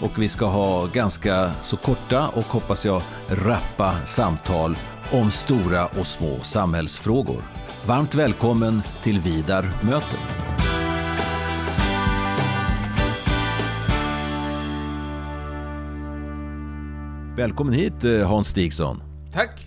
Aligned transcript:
och 0.00 0.22
vi 0.22 0.28
ska 0.28 0.46
ha 0.46 0.86
ganska 0.86 1.50
så 1.62 1.76
korta 1.76 2.28
och 2.28 2.44
hoppas 2.44 2.86
jag 2.86 3.02
rappa 3.28 4.06
samtal 4.06 4.76
om 5.12 5.30
stora 5.30 5.86
och 5.86 6.06
små 6.06 6.40
samhällsfrågor. 6.42 7.42
Varmt 7.86 8.14
välkommen 8.14 8.82
till 9.02 9.20
Vidar 9.20 9.70
möter. 9.82 10.18
Välkommen 17.36 17.74
hit 17.74 18.04
eh, 18.04 18.28
Hans 18.28 18.48
Stigson. 18.48 19.02
Tack. 19.32 19.66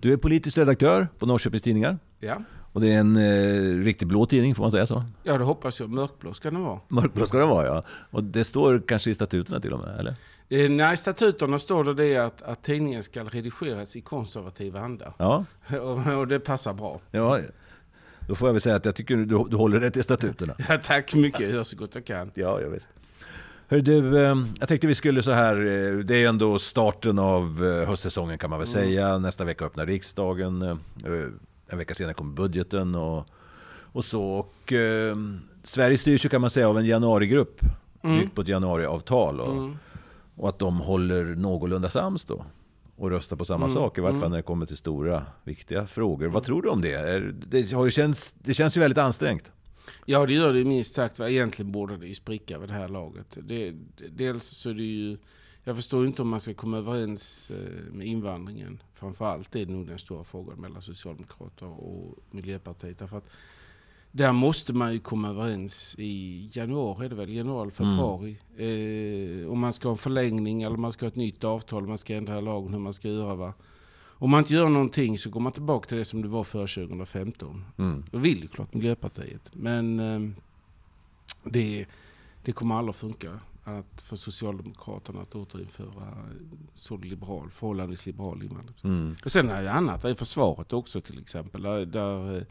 Du 0.00 0.12
är 0.12 0.16
politisk 0.16 0.58
redaktör 0.58 1.08
på 1.18 1.26
Norrköpings 1.26 1.62
Tidningar. 1.62 1.98
Ja. 2.20 2.42
Och 2.72 2.80
det 2.80 2.92
är 2.92 3.00
en 3.00 3.16
eh, 3.16 3.84
riktigt 3.84 4.08
blå 4.08 4.26
tidning, 4.26 4.54
får 4.54 4.62
man 4.62 4.70
säga 4.70 4.86
så? 4.86 5.04
ja, 5.22 5.38
det 5.38 5.44
hoppas 5.44 5.80
jag. 5.80 5.90
Mörkblå 5.90 6.34
ska 6.34 6.50
den 6.50 6.62
vara. 6.62 6.80
Mörkblå 6.88 7.26
ska 7.26 7.38
den 7.38 7.48
vara, 7.48 7.66
ja. 7.66 7.82
Och 8.10 8.24
det 8.24 8.44
står 8.44 8.82
kanske 8.86 9.10
i 9.10 9.14
statuterna 9.14 9.60
till 9.60 9.72
och 9.72 9.80
med, 9.80 9.98
eller? 9.98 10.14
Eh, 10.48 10.70
nej, 10.70 10.94
i 10.94 10.96
statuterna 10.96 11.58
står 11.58 11.84
det, 11.84 11.94
det 11.94 12.16
att, 12.16 12.42
att 12.42 12.62
tidningen 12.62 13.02
ska 13.02 13.24
redigeras 13.24 13.96
i 13.96 14.00
konservativ 14.00 14.76
anda. 14.76 15.14
Ja. 15.18 15.44
Och, 15.80 16.18
och 16.18 16.28
det 16.28 16.40
passar 16.40 16.74
bra. 16.74 17.00
ja. 17.10 17.38
Då 18.28 18.34
får 18.34 18.48
jag 18.48 18.52
väl 18.52 18.60
säga 18.60 18.76
att 18.76 18.84
jag 18.84 18.94
tycker 18.94 19.16
du, 19.16 19.44
du 19.50 19.56
håller 19.56 19.80
rätt 19.80 19.96
i 19.96 20.02
statuterna. 20.02 20.54
Ja, 20.68 20.78
tack 20.84 21.14
mycket, 21.14 21.40
jag 21.40 21.50
gör 21.50 21.64
så 21.64 21.76
gott 21.76 21.94
jag 21.94 22.04
kan. 22.04 22.30
Ja, 22.34 22.60
jag 22.60 22.70
visst. 22.70 22.88
Hör 23.68 23.80
du, 23.80 24.24
eh, 24.24 24.36
jag 24.60 24.68
tänkte 24.68 24.86
vi 24.86 24.94
skulle 24.94 25.22
så 25.22 25.30
här, 25.30 25.56
eh, 25.56 25.98
det 25.98 26.24
är 26.24 26.28
ändå 26.28 26.58
starten 26.58 27.18
av 27.18 27.64
eh, 27.64 27.88
höstsäsongen 27.88 28.38
kan 28.38 28.50
man 28.50 28.58
väl 28.58 28.68
säga. 28.68 29.18
Nästa 29.18 29.44
vecka 29.44 29.64
öppnar 29.64 29.86
riksdagen, 29.86 30.78
en 31.72 31.78
vecka 31.78 31.94
senare 31.94 32.14
kommer 32.14 32.32
budgeten 32.34 32.94
och, 32.94 33.26
och 33.92 34.04
så. 34.04 34.22
Och, 34.22 34.72
eh, 34.72 35.16
Sverige 35.62 35.96
styrs 35.96 36.24
ju 36.24 36.28
kan 36.28 36.40
man 36.40 36.50
säga 36.50 36.68
av 36.68 36.78
en 36.78 36.86
januarigrupp, 36.86 37.60
byggt 38.02 38.34
på 38.34 38.40
ett 38.40 38.48
januariavtal. 38.48 39.40
Och, 39.40 39.52
Mm. 39.52 39.76
och 40.36 40.48
att 40.48 40.58
de 40.58 40.78
håller 40.80 41.24
någorlunda 41.24 41.88
sams 41.90 42.24
då. 42.24 42.44
Och 42.96 43.10
röstar 43.10 43.36
på 43.36 43.44
samma 43.44 43.70
sak, 43.70 43.98
i 43.98 44.00
vart 44.00 44.20
fall 44.20 44.30
när 44.30 44.36
det 44.36 44.42
kommer 44.42 44.66
till 44.66 44.76
stora, 44.76 45.26
viktiga 45.44 45.86
frågor. 45.86 46.28
Vad 46.28 46.42
tror 46.42 46.62
du 46.62 46.68
om 46.68 46.80
det? 46.80 47.20
Det, 47.46 47.72
har 47.72 47.84
ju 47.84 47.90
känts, 47.90 48.34
det 48.38 48.54
känns 48.54 48.76
ju 48.76 48.80
väldigt 48.80 48.98
ansträngt. 48.98 49.52
Ja, 50.06 50.26
det 50.26 50.32
gör 50.32 50.52
det 50.52 50.64
minst 50.64 50.94
sagt. 50.94 51.18
va. 51.18 51.28
Egentligen 51.28 51.72
borde 51.72 51.96
det 51.96 52.06
ju 52.06 52.14
spricka 52.14 52.58
vid 52.58 52.68
det 52.68 52.74
här 52.74 52.88
laget. 52.88 53.38
Det, 53.42 53.74
dels 54.10 54.44
så 54.44 54.70
är 54.70 54.74
det 54.74 54.82
ju... 54.82 55.18
Jag 55.64 55.76
förstår 55.76 56.06
inte 56.06 56.22
om 56.22 56.28
man 56.28 56.40
ska 56.40 56.54
komma 56.54 56.78
överens 56.78 57.50
eh, 57.50 57.92
med 57.92 58.06
invandringen. 58.06 58.82
Framförallt 58.94 59.56
är 59.56 59.66
det 59.66 59.72
nog 59.72 59.86
den 59.86 59.98
stora 59.98 60.24
frågan 60.24 60.60
mellan 60.60 60.82
Socialdemokrater 60.82 61.66
och 61.66 62.18
Miljöpartiet. 62.30 62.98
Därför 62.98 63.16
att 63.16 63.30
där 64.12 64.32
måste 64.32 64.72
man 64.72 64.92
ju 64.92 64.98
komma 64.98 65.28
överens 65.28 65.94
i 65.98 66.48
januari, 66.52 67.04
är 67.04 67.08
det 67.08 67.14
väl? 67.14 67.34
Januari, 67.34 67.70
februari. 67.70 68.36
Eh, 68.56 69.50
om 69.50 69.58
man 69.58 69.72
ska 69.72 69.88
ha 69.88 69.92
en 69.92 69.98
förlängning 69.98 70.62
eller 70.62 70.76
man 70.76 70.92
ska 70.92 71.06
ha 71.06 71.08
ett 71.08 71.16
nytt 71.16 71.44
avtal, 71.44 71.86
man 71.86 71.98
ska 71.98 72.14
ändra 72.14 72.40
lagen, 72.40 72.72
hur 72.72 72.80
man 72.80 72.92
ska 72.92 73.08
göra. 73.08 73.34
Va? 73.34 73.54
Om 74.02 74.30
man 74.30 74.38
inte 74.38 74.54
gör 74.54 74.68
någonting 74.68 75.18
så 75.18 75.30
går 75.30 75.40
man 75.40 75.52
tillbaka 75.52 75.88
till 75.88 75.98
det 75.98 76.04
som 76.04 76.22
det 76.22 76.28
var 76.28 76.44
före 76.44 76.66
2015. 76.66 77.64
Mm. 77.78 78.04
Det 78.10 78.18
vill 78.18 78.42
ju 78.42 78.48
klart 78.48 78.74
Miljöpartiet. 78.74 79.50
Men 79.52 80.00
eh, 80.00 80.30
det, 81.44 81.86
det 82.44 82.52
kommer 82.52 82.74
aldrig 82.74 82.90
att 82.90 82.96
funka 82.96 83.40
att 83.64 84.02
för 84.02 84.16
Socialdemokraterna 84.16 85.20
att 85.20 85.34
återinföra 85.34 86.16
så 86.74 86.96
liberal, 86.96 87.50
förhållandevis 87.50 88.06
liberal 88.06 88.42
invandring. 88.42 88.76
Mm. 88.82 89.16
Och 89.24 89.30
sen 89.30 89.50
är 89.50 89.62
det 89.62 89.72
annat, 89.72 90.02
det 90.02 90.10
är 90.10 90.14
försvaret 90.14 90.72
också 90.72 91.00
till 91.00 91.18
exempel. 91.18 91.62
Där, 91.62 91.86
där, 91.86 92.36
eh, 92.36 92.42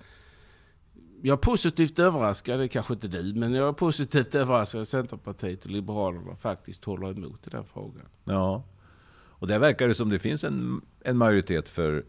jag 1.21 1.33
är 1.33 1.41
positivt 1.41 1.99
överraskad, 1.99 2.59
det 2.59 2.67
kanske 2.67 2.93
inte 2.93 3.07
du, 3.07 3.33
men 3.33 3.53
jag 3.53 3.67
är 3.67 3.73
positivt 3.73 4.35
överraskad 4.35 4.81
att 4.81 4.87
Centerpartiet 4.87 5.65
och 5.65 5.71
Liberalerna 5.71 6.35
faktiskt 6.35 6.85
håller 6.85 7.11
emot 7.11 7.47
i 7.47 7.49
den 7.49 7.63
frågan. 7.63 8.05
Ja. 8.23 8.63
Och 9.39 9.47
där 9.47 9.59
verkar 9.59 9.87
det 9.87 9.95
som 9.95 10.09
det 10.09 10.19
finns 10.19 10.43
en, 10.43 10.81
en 11.01 11.17
majoritet 11.17 11.69
för 11.69 12.05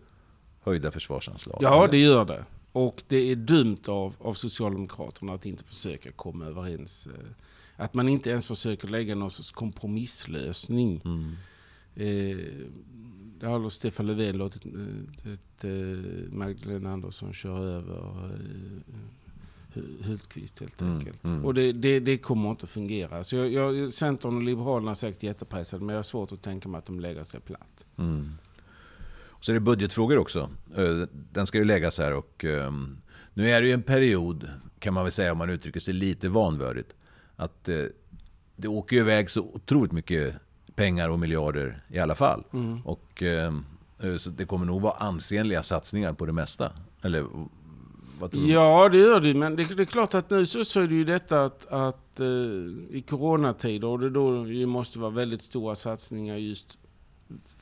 höjda 0.61 0.91
försvarsanslag. 0.91 1.59
Ja, 1.63 1.89
det 1.91 1.99
gör 1.99 2.25
det. 2.25 2.45
Och 2.73 3.03
det 3.09 3.17
är 3.17 3.37
dumt 3.37 3.83
av, 3.87 4.15
av 4.19 4.35
Socialdemokraterna 4.35 5.33
att 5.33 5.47
inte 5.47 5.65
försöka 5.65 6.13
komma 6.13 6.47
överens. 6.47 7.07
eh, 7.07 7.13
Att 7.81 7.95
man 7.95 8.09
inte 8.09 8.31
ens 8.31 8.47
försöker 8.47 8.89
lägga 8.89 9.15
någon 9.15 9.31
sorts 9.31 9.51
kompromisslösning. 9.51 11.03
Mm. 11.05 11.33
Eh, 11.95 12.37
det 13.41 13.47
har 13.47 13.69
Stefan 13.71 14.07
Löfven 14.07 14.37
låtit 14.37 14.67
eh, 14.67 15.33
ett, 15.33 15.65
eh, 15.65 16.33
Magdalena 16.33 16.93
Andersson 16.93 17.33
köra 17.33 17.59
över 17.59 18.25
eh, 18.25 18.95
Hu- 19.75 20.03
Hultqvist 20.05 20.61
helt 20.61 20.81
Mm, 20.81 20.95
enkelt. 20.95 21.25
mm. 21.25 21.45
Och 21.45 21.55
det, 21.55 21.73
det, 21.73 22.01
det 22.01 22.19
kommer 22.19 22.51
inte 22.51 22.65
att 22.65 22.71
fungera. 22.71 23.25
Så 23.25 23.37
jag, 23.37 23.53
jag, 23.53 23.93
Centern 23.93 24.37
och 24.37 24.43
Liberalerna 24.43 24.91
är 24.91 24.95
säkert 24.95 25.23
jättepressade 25.23 25.85
men 25.85 25.93
jag 25.93 25.99
har 25.99 26.03
svårt 26.03 26.33
att 26.33 26.43
tänka 26.43 26.69
mig 26.69 26.79
att 26.79 26.87
de 26.87 27.01
lägger 27.01 27.25
sig 27.25 27.41
platt. 27.41 27.87
Mm. 27.97 28.33
Och 29.13 29.45
så 29.45 29.53
är 29.53 29.55
det 29.55 29.61
budgetfrågor 29.61 30.19
också. 30.19 30.51
Den 31.33 31.47
ska 31.47 31.59
ju 31.59 31.65
läggas 31.65 31.99
här 31.99 32.13
och 32.15 32.45
ehm, 32.45 32.97
nu 33.35 33.51
är 33.51 33.61
det 33.61 33.67
ju 33.67 33.73
en 33.75 33.83
period, 33.83 34.49
kan 34.79 34.95
man 34.95 35.05
väl 35.05 35.13
säga 35.13 35.33
om 35.33 35.39
man 35.39 35.51
uttrycker 35.51 35.81
sig 35.81 35.95
lite 35.95 36.29
vanvördigt, 36.29 36.93
att 37.41 37.69
eh, 37.69 37.85
det 38.57 38.69
åker 38.69 38.97
ju 38.97 39.03
iväg 39.03 39.31
så 39.31 39.41
otroligt 39.41 39.93
mycket 39.93 40.35
pengar 40.75 41.09
och 41.09 41.19
miljarder 41.19 41.85
i 41.89 41.99
alla 41.99 42.15
fall. 42.15 42.45
Mm. 42.53 42.81
Och 42.87 43.23
ehm, 43.23 43.65
eh, 44.03 44.17
så 44.17 44.31
det 44.31 44.45
kommer 44.45 44.67
nog 44.67 44.83
vara 44.83 44.93
ansenliga 44.93 45.63
satsningar 45.63 46.13
på 46.13 46.27
det 46.27 46.33
mesta. 46.33 46.73
Eller? 47.03 47.27
Ja, 48.33 48.89
det 48.89 48.99
gör 48.99 49.21
det. 49.21 49.35
Men 49.35 49.57
det, 49.57 49.65
det 49.77 49.83
är 49.83 49.87
klart 49.87 50.15
att 50.15 50.31
nu 50.31 50.47
så, 50.47 50.65
så 50.65 50.81
är 50.81 50.87
det 50.87 50.95
ju 50.95 51.05
detta 51.05 51.45
att, 51.45 51.67
att 51.67 52.21
eh, 52.21 52.27
i 52.91 53.05
coronatider 53.09 53.89
och 53.89 53.99
det 53.99 54.11
då 54.11 54.45
det 54.45 54.67
måste 54.67 54.99
vara 54.99 55.11
väldigt 55.11 55.43
stora 55.43 55.75
satsningar 55.75 56.37
just 56.37 56.79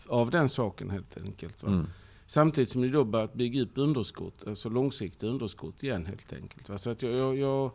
av 0.09 0.31
den 0.31 0.49
saken 0.49 0.91
helt 0.91 1.17
enkelt. 1.17 1.63
Mm. 1.63 1.87
Samtidigt 2.27 2.71
som 2.71 2.83
det 2.83 2.89
då 2.89 3.05
börjat 3.05 3.35
bygga 3.35 3.63
upp 3.63 3.73
underskott, 3.75 4.47
alltså 4.47 4.69
långsiktiga 4.69 5.31
underskott 5.31 5.83
igen 5.83 6.07
helt 6.07 6.33
enkelt. 6.33 6.69
Va? 6.69 6.79
Så 6.79 6.91
att 6.91 7.03
jag, 7.03 7.13
jag, 7.13 7.37
jag 7.37 7.71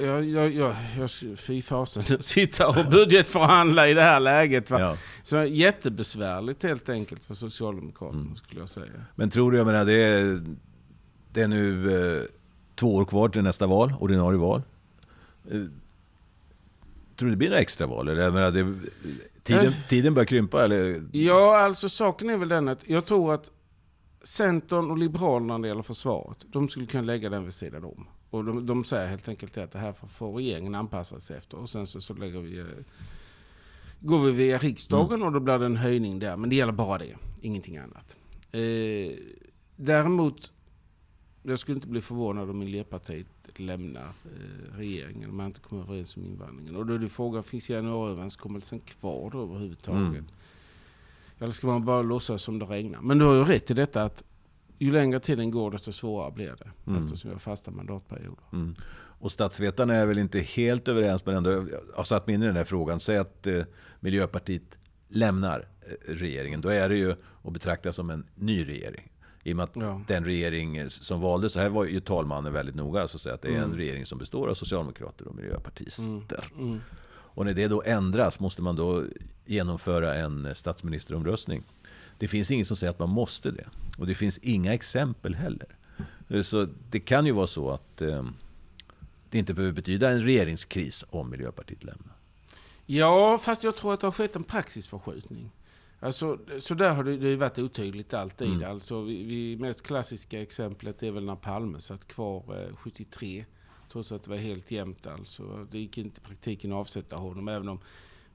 jag, 0.00 0.24
jag, 0.24 0.54
jag, 0.54 0.74
jag, 0.98 1.10
fy 1.38 1.62
fasen 1.62 2.02
att 2.14 2.24
sitta 2.24 2.68
och 2.68 2.90
budgetförhandla 2.90 3.88
i 3.88 3.94
det 3.94 4.02
här 4.02 4.20
läget. 4.20 4.70
Va? 4.70 4.80
Ja. 4.80 4.96
Så 5.22 5.44
jättebesvärligt 5.44 6.62
helt 6.62 6.88
enkelt 6.88 7.24
för 7.24 7.34
Socialdemokraterna 7.34 8.20
Mm. 8.22 8.36
skulle 8.36 8.60
jag 8.60 8.68
säga. 8.68 8.86
Men 9.14 9.30
tror 9.30 9.52
du, 9.52 9.58
jag 9.58 9.66
menar, 9.66 9.84
det 9.84 9.92
är, 10.04 10.44
det 11.32 11.42
är 11.42 11.48
nu 11.48 11.92
eh, 12.16 12.22
två 12.74 12.94
år 12.96 13.04
kvar 13.04 13.28
till 13.28 13.42
nästa 13.42 13.66
val, 13.66 13.94
ordinarie 14.00 14.38
val. 14.38 14.62
Eh, 15.50 15.60
tror 17.16 17.26
du 17.26 17.30
det 17.30 17.36
blir 17.36 17.48
några 17.48 17.60
extra 17.60 17.86
val? 17.86 18.08
Eller, 18.08 18.22
jag 18.22 18.34
menar, 18.34 18.50
det, 18.50 18.74
tiden, 19.42 19.66
Eh. 19.66 19.72
tiden 19.88 20.14
börjar 20.14 20.26
krympa? 20.26 20.64
Eller? 20.64 21.04
Ja, 21.12 21.58
alltså 21.58 21.88
saken 21.88 22.30
är 22.30 22.36
väl 22.36 22.48
den 22.48 22.68
att 22.68 22.88
jag 22.88 23.04
tror 23.06 23.34
att 23.34 23.50
Centern 24.22 24.90
och 24.90 24.98
Liberalerna 24.98 25.58
när 25.58 25.62
det 25.62 25.68
gäller 25.68 25.82
försvaret, 25.82 26.38
de 26.52 26.68
skulle 26.68 26.86
kunna 26.86 27.02
lägga 27.02 27.28
den 27.30 27.44
vid 27.44 27.54
sidan 27.54 27.84
om. 27.84 28.06
Och 28.32 28.44
de, 28.44 28.66
de 28.66 28.84
säger 28.84 29.08
helt 29.08 29.28
enkelt 29.28 29.58
att 29.58 29.72
det 29.72 29.78
här 29.78 29.92
får, 29.92 30.32
regeringen 30.32 30.74
anpassa 30.74 31.20
sig 31.20 31.36
efter. 31.36 31.58
Och 31.58 31.70
sen 31.70 31.86
så, 31.86 32.00
så 32.00 32.14
lägger 32.14 32.40
vi, 32.40 32.58
eh, 32.58 32.64
går 34.00 34.24
vi 34.24 34.32
via 34.32 34.58
riksdagen 34.58 35.22
och 35.22 35.32
då 35.32 35.40
blir 35.40 35.58
det 35.58 35.66
en 35.66 35.76
höjning 35.76 36.18
där. 36.18 36.36
Men 36.36 36.50
det 36.50 36.56
gäller 36.56 36.72
bara 36.72 36.98
det, 36.98 37.16
ingenting 37.40 37.76
annat. 37.76 38.16
Eh, 38.52 39.12
däremot, 39.76 40.52
jag 41.42 41.58
skulle 41.58 41.74
inte 41.74 41.88
bli 41.88 42.00
förvånad 42.00 42.50
om 42.50 42.58
Miljöpartiet 42.58 43.26
lämnar 43.56 44.06
eh, 44.06 44.76
regeringen 44.76 45.30
om 45.30 45.36
man 45.36 45.46
inte 45.46 45.60
kommer 45.60 45.82
överens 45.82 46.16
om 46.16 46.24
invandringen. 46.24 46.76
Och 46.76 46.86
då 46.86 46.94
är 46.94 46.98
det 46.98 47.08
frågan, 47.08 47.42
finns 47.42 47.70
januariöverenskommelsen 47.70 48.80
kvar 48.80 49.30
då 49.30 49.42
överhuvudtaget? 49.42 50.08
Mm. 50.08 50.24
Eller 51.38 51.52
ska 51.52 51.66
man 51.66 51.84
bara 51.84 52.02
låtsas 52.02 52.42
som 52.42 52.58
det 52.58 52.64
regnar? 52.64 53.00
Men 53.00 53.18
du 53.18 53.24
har 53.24 53.34
ju 53.34 53.44
rätt 53.44 53.70
i 53.70 53.74
detta 53.74 54.02
att 54.02 54.24
ju 54.78 54.92
längre 54.92 55.20
tiden 55.20 55.50
går 55.50 55.70
desto 55.70 55.92
svårare 55.92 56.32
blir 56.32 56.56
det. 56.58 56.90
Mm. 56.90 57.04
Eftersom 57.04 57.30
vi 57.30 57.34
har 57.34 57.40
fasta 57.40 57.70
mandatperioder. 57.70 58.44
Mm. 58.52 58.74
Och 58.94 59.32
statsvetarna 59.32 59.94
är 59.94 60.06
väl 60.06 60.18
inte 60.18 60.40
helt 60.40 60.88
överens, 60.88 61.26
men 61.26 61.34
ändå 61.36 61.50
jag 61.50 61.66
har 61.96 62.04
satt 62.04 62.26
mig 62.26 62.34
in 62.34 62.42
i 62.42 62.46
den 62.46 62.56
här 62.56 62.64
frågan. 62.64 63.00
Säg 63.00 63.16
att 63.18 63.46
eh, 63.46 63.62
Miljöpartiet 64.00 64.62
lämnar 65.08 65.68
eh, 65.80 66.14
regeringen. 66.14 66.60
Då 66.60 66.68
är 66.68 66.88
det 66.88 66.96
ju 66.96 67.14
att 67.44 67.52
betrakta 67.52 67.92
som 67.92 68.10
en 68.10 68.26
ny 68.34 68.64
regering. 68.68 69.08
I 69.44 69.52
och 69.52 69.56
med 69.56 69.64
att 69.64 69.76
Ja. 69.76 70.00
den 70.08 70.24
regering 70.24 70.90
som 70.90 71.20
valdes, 71.20 71.52
så 71.52 71.60
här 71.60 71.68
var 71.68 71.84
ju 71.84 72.00
talmannen 72.00 72.52
väldigt 72.52 72.74
noga, 72.74 73.08
så 73.08 73.16
att, 73.16 73.20
säga, 73.20 73.34
att 73.34 73.42
det 73.42 73.48
är 73.48 73.56
en 73.56 73.64
Mm. 73.64 73.76
regering 73.76 74.06
som 74.06 74.18
består 74.18 74.48
av 74.48 74.54
socialdemokrater 74.54 75.28
och 75.28 75.34
miljöpartister. 75.34 76.44
Mm. 76.58 76.80
Och 77.34 77.44
när 77.44 77.54
det 77.54 77.68
då 77.68 77.82
ändras 77.86 78.40
måste 78.40 78.62
man 78.62 78.76
då 78.76 79.04
genomföra 79.46 80.14
en 80.14 80.54
statsministeromröstning. 80.54 81.62
Det 82.22 82.28
finns 82.28 82.50
inget 82.50 82.66
som 82.66 82.76
säger 82.76 82.90
att 82.90 82.98
man 82.98 83.08
måste 83.08 83.50
det. 83.50 83.66
Och 83.98 84.06
det 84.06 84.14
finns 84.14 84.38
inga 84.38 84.74
exempel 84.74 85.34
heller. 85.34 85.76
Så 86.42 86.68
det 86.90 87.00
kan 87.00 87.26
ju 87.26 87.32
vara 87.32 87.46
så 87.46 87.70
att 87.70 88.00
eh, 88.00 88.24
det 89.30 89.38
inte 89.38 89.54
behöver 89.54 89.74
betyda 89.74 90.10
en 90.10 90.20
regeringskris 90.20 91.04
om 91.10 91.30
Miljöpartiet 91.30 91.84
lämnar. 91.84 92.16
Ja, 92.86 93.38
fast 93.38 93.64
jag 93.64 93.76
tror 93.76 93.94
att 93.94 94.00
det 94.00 94.06
har 94.06 94.12
skett 94.12 94.36
en 94.36 94.44
praxisförskjutning. 94.44 95.50
Alltså, 96.00 96.38
så 96.58 96.74
där 96.74 96.94
har 96.94 97.04
det, 97.04 97.16
det 97.16 97.36
varit 97.36 97.58
otydligt 97.58 98.14
alltid. 98.14 98.48
Mm. 98.48 98.70
Alltså, 98.70 99.02
vi, 99.02 99.22
vi, 99.22 99.56
mest 99.56 99.82
klassiska 99.82 100.42
exemplet 100.42 101.02
är 101.02 101.10
väl 101.10 101.24
när 101.24 101.36
Palme 101.36 101.80
satt 101.80 102.08
kvar 102.08 102.66
eh, 102.68 102.76
73. 102.76 103.44
Trots 103.88 104.12
att 104.12 104.22
det 104.22 104.30
var 104.30 104.36
helt 104.36 104.70
jämnt 104.70 105.06
alltså. 105.06 105.66
Det 105.70 105.78
gick 105.78 105.98
inte 105.98 106.20
i 106.20 106.24
praktiken 106.24 106.72
att 106.72 106.78
avsätta 106.78 107.16
honom. 107.16 107.48
Även 107.48 107.68
om 107.68 107.80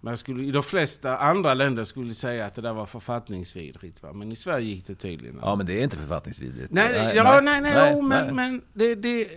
man 0.01 0.17
skulle, 0.17 0.43
I 0.43 0.51
de 0.51 0.63
flesta 0.63 1.17
andra 1.17 1.53
länder 1.53 1.83
skulle 1.83 2.13
säga 2.13 2.45
att 2.45 2.55
det 2.55 2.61
där 2.61 2.73
var 2.73 2.85
författningsvidrigt. 2.85 4.03
Va? 4.03 4.13
Men 4.13 4.31
i 4.31 4.35
Sverige 4.35 4.65
gick 4.65 4.87
det 4.87 4.95
tydligen. 4.95 5.39
Ja, 5.41 5.55
men 5.55 5.65
det 5.65 5.79
är 5.79 5.83
inte 5.83 5.97
författningsvidrigt. 5.97 6.73
Nej, 6.73 6.89
nej, 6.91 7.15
ja, 7.15 7.41
nej, 7.43 7.61
nej, 7.61 7.73
nej, 7.73 7.91
jo, 7.95 8.01
men, 8.01 8.35
men 8.35 8.61
det, 8.73 8.95
det, 8.95 9.27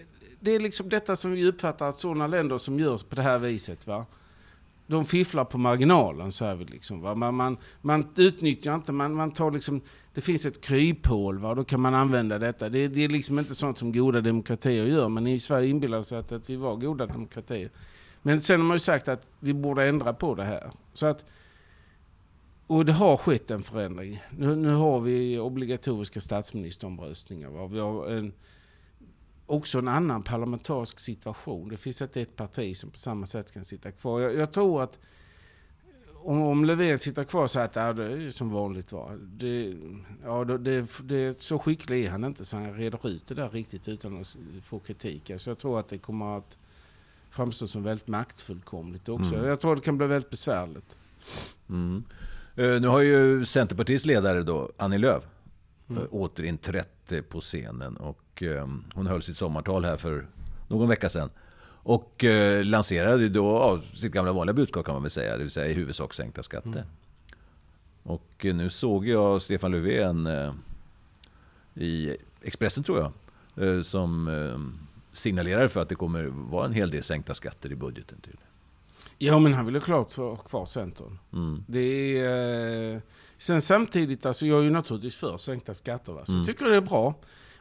det 0.41 0.51
är 0.51 0.61
liksom 0.61 0.89
detta 0.89 1.17
som 1.17 1.33
vi 1.33 1.47
uppfattar 1.47 1.89
att 1.89 1.97
sådana 1.97 2.27
länder 2.27 2.59
som 2.59 2.79
gör 2.79 2.99
på 2.99 3.15
det 3.15 3.23
här 3.23 3.39
viset. 3.39 3.87
Va? 3.87 4.07
de 4.91 5.05
fifflar 5.05 5.45
på 5.45 5.59
marginalen, 5.59 6.33
så 6.33 6.45
är 6.45 6.57
vi 6.57 6.65
liksom. 6.65 7.01
Va? 7.01 7.15
Man, 7.15 7.35
man, 7.35 7.57
man 7.81 8.07
utnyttjar 8.17 8.75
inte, 8.75 8.93
man, 8.93 9.15
man 9.15 9.31
tar 9.31 9.51
liksom, 9.51 9.81
det 10.15 10.21
finns 10.21 10.47
ett 10.47 10.61
kryphål, 10.61 11.39
va? 11.39 11.55
då 11.55 11.65
kan 11.65 11.81
man 11.81 11.95
använda 11.95 12.39
detta. 12.39 12.69
Det, 12.69 12.89
det 12.89 13.05
är 13.05 13.09
liksom 13.09 13.39
inte 13.39 13.55
sånt 13.55 13.79
som 13.79 13.93
goda 13.93 14.21
demokratier 14.21 14.87
gör, 14.87 15.09
men 15.09 15.27
i 15.27 15.39
Sverige 15.39 15.69
inbillar 15.69 16.03
sig 16.03 16.19
att, 16.19 16.33
att 16.33 16.51
vi 16.51 16.57
var 16.57 16.77
goda 16.77 17.07
demokratier. 17.07 17.71
Men 18.23 18.41
sen 18.41 18.61
har 18.61 18.67
man 18.67 18.75
ju 18.75 18.79
sagt 18.79 19.09
att 19.09 19.23
vi 19.41 19.55
borde 19.55 19.89
ändra 19.89 20.13
på 20.13 20.35
det 20.35 20.45
här. 20.45 20.71
Så 20.93 21.07
att, 21.07 21.25
och 22.67 22.85
det 22.85 22.93
har 22.93 23.17
skett 23.17 23.51
en 23.51 23.63
förändring. 23.63 24.23
Nu, 24.31 24.57
nu 24.57 24.75
har 24.75 25.01
vi 25.01 25.39
obligatoriska 25.39 26.21
statsministeromröstningar. 26.21 27.49
Va? 27.49 27.67
Vi 27.67 27.79
har 27.79 28.07
en, 28.07 28.33
också 29.47 29.79
en 29.79 29.89
annan 29.89 30.23
parlamentarisk 30.23 30.99
situation. 30.99 31.69
Det 31.69 31.77
finns 31.77 32.03
inte 32.03 32.21
ett 32.21 32.37
parti 32.37 32.77
som 32.77 32.91
på 32.91 32.99
samma 32.99 33.27
sätt 33.27 33.53
kan 33.53 33.65
sitta 33.65 33.91
kvar. 33.93 34.21
Jag, 34.21 34.35
jag 34.35 34.53
tror 34.53 34.83
att 34.83 34.99
om, 36.23 36.43
om 36.43 36.65
Löfven 36.65 36.99
sitter 36.99 37.25
kvar 37.25 37.47
så 37.47 37.61
att 37.61 37.77
ja, 37.77 37.93
det 37.93 38.05
är 38.05 38.31
som 38.31 38.51
vanligt 38.51 38.93
va. 38.93 39.11
Det, 39.21 39.77
ja, 40.25 40.45
det, 40.45 40.87
det, 41.03 41.41
så 41.41 41.59
skicklig 41.59 42.05
är 42.05 42.11
han 42.11 42.25
inte 42.25 42.45
så 42.45 42.57
han 42.57 42.75
reder 42.75 43.09
ut 43.09 43.27
det 43.27 43.35
där 43.35 43.51
riktigt 43.51 43.89
utan 43.89 44.21
att 44.21 44.37
få 44.63 44.79
kritik. 44.79 45.31
Så 45.37 45.51
jag 45.51 45.59
tror 45.59 45.81
att 45.81 45.89
det 45.89 45.99
kommer 45.99 46.39
att 46.39 46.59
framstå 47.31 47.67
som 47.67 47.83
väldigt 47.83 48.09
maktfullkomligt 48.09 49.09
också. 49.09 49.35
Mm. 49.35 49.47
Jag 49.47 49.61
tror 49.61 49.77
det 49.77 49.83
kan 49.83 49.99
bli 49.99 50.07
väldigt 50.07 50.31
besvärligt. 50.31 50.99
Mm. 51.69 52.05
Uh, 52.59 52.81
nu 52.81 52.89
har 52.89 53.01
ju 53.01 53.45
Centerpartiets 53.45 54.07
ledare 54.07 54.43
då, 54.43 54.71
Annie 54.77 54.99
Lööf, 54.99 55.25
mm. 55.89 56.03
uh, 56.03 56.09
återinträtt 56.11 57.13
på 57.29 57.41
scenen. 57.41 57.97
Och 57.97 58.31
Eh, 58.43 58.67
hon 58.95 59.07
höll 59.07 59.23
sitt 59.23 59.37
sommartal 59.37 59.85
här 59.85 59.97
för 59.97 60.27
någon 60.69 60.89
vecka 60.89 61.09
sedan. 61.09 61.31
Och 61.83 62.25
eh, 62.25 62.65
lanserade 62.65 63.29
då 63.29 63.81
sitt 63.95 64.13
gamla 64.13 64.33
vanliga 64.33 64.55
budskap 64.55 64.87
kan 64.87 64.95
man 64.95 65.03
väl 65.03 65.11
säga, 65.11 65.37
det 65.37 65.43
vill 65.43 65.51
säga 65.51 65.67
i 65.67 65.75
huvudsak 65.75 66.15
sänkta 66.15 66.43
skatter. 66.43 66.69
Mm. 66.69 66.85
Och 68.03 68.47
eh, 68.47 68.55
nu 68.55 68.71
såg 68.71 69.09
jag 69.09 69.43
Stefan 69.43 69.71
Löfven 69.71 70.29
i 71.75 72.17
Expressen 72.43 72.85
tror 72.85 73.13
jag, 73.57 73.85
som 73.85 74.29
signalerar 75.13 75.69
för 75.69 75.83
att 75.83 75.89
det 75.89 75.95
kommer 75.95 76.25
vara 76.25 76.67
en 76.67 76.73
hel 76.73 76.91
del 76.91 77.03
sänkta 77.03 77.35
skatter 77.35 77.73
i 77.73 77.77
budgeten 77.77 78.21
tydligen. 78.21 78.47
Ja, 79.23 79.39
men 79.39 79.55
han 79.55 79.67
vill 79.67 79.75
ju 79.75 79.81
klart 79.81 80.17
ha 80.17 80.37
kvar 80.37 80.67
Centern. 80.67 81.19
Mm. 81.33 81.65
Det 81.67 82.19
är, 82.21 83.03
sen 83.39 83.63
samtidigt, 83.63 84.27
alltså 84.27 84.47
jag 84.47 84.59
är 84.59 84.63
ju 84.63 84.71
naturligtvis 84.71 85.17
för 85.17 85.39
sänkta 85.39 85.75
skatter. 85.75 86.13
Va? 86.13 86.25
Så 86.25 86.33
mm. 86.33 86.41
jag 86.41 86.47
tycker 86.47 86.71
det 86.71 86.77
är 86.77 86.81
bra. 86.81 87.15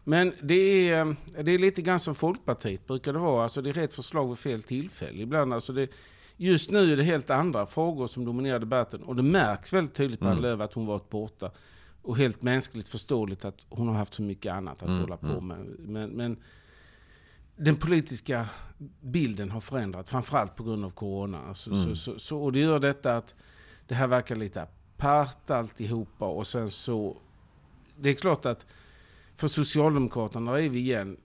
Men 0.03 0.33
det 0.41 0.89
är, 0.89 1.15
det 1.43 1.51
är 1.51 1.57
lite 1.57 1.81
grann 1.81 1.99
som 1.99 2.15
Folkpartiet 2.15 2.87
brukar 2.87 3.13
det 3.13 3.19
vara. 3.19 3.43
Alltså 3.43 3.61
det 3.61 3.69
är 3.69 3.73
rätt 3.73 3.93
förslag 3.93 4.27
vid 4.27 4.37
fel 4.37 4.63
tillfälle. 4.63 5.21
Ibland 5.21 5.53
alltså 5.53 5.73
det, 5.73 5.89
just 6.37 6.71
nu 6.71 6.93
är 6.93 6.97
det 6.97 7.03
helt 7.03 7.29
andra 7.29 7.65
frågor 7.65 8.07
som 8.07 8.25
dominerar 8.25 8.59
debatten. 8.59 9.03
Och 9.03 9.15
det 9.15 9.23
märks 9.23 9.73
väldigt 9.73 9.93
tydligt 9.93 10.19
på 10.19 10.27
mm. 10.27 10.41
Lööf 10.41 10.61
att 10.61 10.73
hon 10.73 10.85
varit 10.85 11.09
borta. 11.09 11.51
Och 12.01 12.17
helt 12.17 12.41
mänskligt 12.41 12.89
förståeligt 12.89 13.45
att 13.45 13.65
hon 13.69 13.87
har 13.87 13.95
haft 13.95 14.13
så 14.13 14.21
mycket 14.21 14.53
annat 14.53 14.83
att 14.83 14.89
mm. 14.89 15.01
hålla 15.01 15.17
på 15.17 15.27
mm. 15.27 15.47
med. 15.47 15.59
Men, 15.79 16.09
men 16.09 16.37
den 17.59 17.75
politiska 17.75 18.47
bilden 19.01 19.51
har 19.51 19.61
förändrats, 19.61 20.11
framförallt 20.11 20.56
på 20.56 20.63
grund 20.63 20.85
av 20.85 20.89
corona. 20.89 21.41
Alltså, 21.47 21.71
mm. 21.71 21.83
så, 21.83 21.95
så, 21.95 22.19
så, 22.19 22.44
och 22.44 22.51
det 22.51 22.59
gör 22.59 22.79
detta 22.79 23.17
att 23.17 23.35
det 23.88 23.95
här 23.95 24.07
verkar 24.07 24.35
lite 24.35 24.61
apart 24.61 25.50
alltihopa. 25.50 26.25
Och 26.25 26.47
sen 26.47 26.71
så... 26.71 27.17
Det 27.95 28.09
är 28.09 28.13
klart 28.13 28.45
att 28.45 28.65
för 29.35 29.47
Socialdemokraterna 29.47 30.59
är 30.59 30.69
vi 30.69 30.79
igen... 30.79 31.17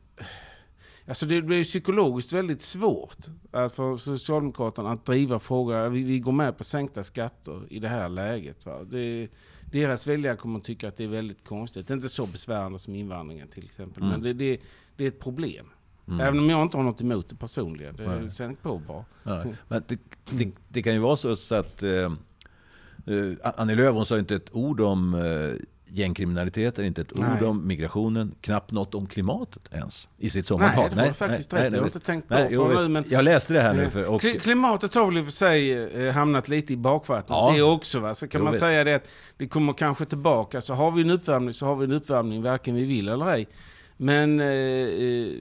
Alltså 1.08 1.26
det 1.26 1.42
blir 1.42 1.64
psykologiskt 1.64 2.32
väldigt 2.32 2.60
svårt 2.60 3.26
att 3.50 3.72
för 3.72 3.96
Socialdemokraterna 3.96 4.92
att 4.92 5.04
driva 5.04 5.38
frågan. 5.38 5.92
Vi, 5.92 6.02
vi 6.02 6.19
går 6.19 6.32
med 6.32 6.58
på 6.58 6.64
sänkta 6.64 7.02
skatter 7.02 7.62
i 7.70 7.78
det 7.78 7.88
här 7.88 8.08
läget. 8.08 8.66
Va? 8.66 8.84
Det, 8.84 9.28
deras 9.72 10.06
väljare 10.06 10.36
kommer 10.36 10.58
att 10.58 10.64
tycka 10.64 10.88
att 10.88 10.96
det 10.96 11.04
är 11.04 11.08
väldigt 11.08 11.44
konstigt. 11.44 11.86
Det 11.86 11.92
är 11.92 11.96
inte 11.96 12.08
så 12.08 12.26
besvärande 12.26 12.78
som 12.78 12.94
invandringen 12.94 13.48
till 13.48 13.64
exempel. 13.64 14.02
Mm. 14.02 14.12
Men 14.12 14.22
det, 14.22 14.32
det, 14.32 14.60
det, 14.96 15.04
är 15.04 15.08
ett 15.08 15.20
problem. 15.20 15.66
Mm. 16.08 16.20
Även 16.20 16.38
om 16.38 16.50
jag 16.50 16.62
inte 16.62 16.76
har 16.76 16.84
något 16.84 17.00
emot 17.00 17.28
det 17.28 17.36
personligen. 17.36 17.96
Det 17.96 18.04
är 18.04 18.28
sänkt 18.28 18.62
på 18.62 18.78
bara. 18.78 19.04
Ja. 19.22 19.44
Men 19.68 19.82
det, 19.86 19.98
det, 20.30 20.52
det, 20.68 20.82
kan 20.82 20.92
ju 20.92 20.98
vara 20.98 21.16
så, 21.16 21.36
så 21.36 21.54
att 21.54 21.82
eh, 21.82 21.90
eh 21.90 23.52
Annie 23.56 23.74
Lööf 23.74 24.06
sa 24.06 24.18
inte 24.18 24.34
ett 24.34 24.48
ord 24.52 24.80
om 24.80 25.14
eh, 25.14 25.66
gängkriminalitet, 25.94 26.78
inte 26.78 27.00
ett 27.00 27.12
nej. 27.14 27.32
ord 27.32 27.42
om 27.42 27.66
migrationen, 27.66 28.34
knappt 28.40 28.70
något 28.70 28.94
om 28.94 29.06
klimatet 29.06 29.62
ens 29.72 30.08
i 30.18 30.30
sitt 30.30 30.46
sommartal. 30.46 30.82
Nej, 30.82 30.90
det 30.90 31.06
var 31.06 31.28
faktiskt 31.28 31.52
nej, 31.52 31.64
rätt. 31.64 31.72
Nej, 31.72 31.78
jag 31.78 31.82
har 31.82 31.86
inte 31.86 32.00
tänkt 32.00 32.28
på 32.28 32.34
nej, 32.34 32.82
nu, 32.82 32.88
men 32.88 33.04
Jag 33.08 33.24
läste 33.24 33.52
det 33.52 33.60
här 33.60 33.74
nu. 33.74 33.90
För, 33.90 34.06
och... 34.10 34.20
Klimatet 34.20 34.94
har 34.94 35.06
väl 35.06 35.18
i 35.18 35.20
och 35.20 35.24
för 35.24 35.32
sig 35.32 35.72
eh, 35.72 36.14
hamnat 36.14 36.48
lite 36.48 36.72
i 36.72 36.76
bakvattnet. 36.76 37.30
Ja. 37.30 37.52
Det 37.56 37.62
också. 37.62 38.00
Va? 38.00 38.14
Så 38.14 38.28
kan 38.28 38.38
jo, 38.38 38.44
man 38.44 38.52
visst. 38.52 38.64
säga 38.64 38.84
det 38.84 38.94
att 38.94 39.08
det 39.36 39.48
kommer 39.48 39.72
kanske 39.72 40.04
tillbaka. 40.04 40.60
Så 40.60 40.74
har 40.74 40.90
vi 40.90 41.02
en 41.02 41.10
uppvärmning 41.10 41.54
så 41.54 41.66
har 41.66 41.76
vi 41.76 41.84
en 41.84 41.92
uppvärmning 41.92 42.42
varken 42.42 42.74
vi 42.74 42.84
vill 42.84 43.08
eller 43.08 43.30
ej. 43.30 43.48
Men 43.96 44.40
eh, 44.40 44.46
eh 44.46 45.32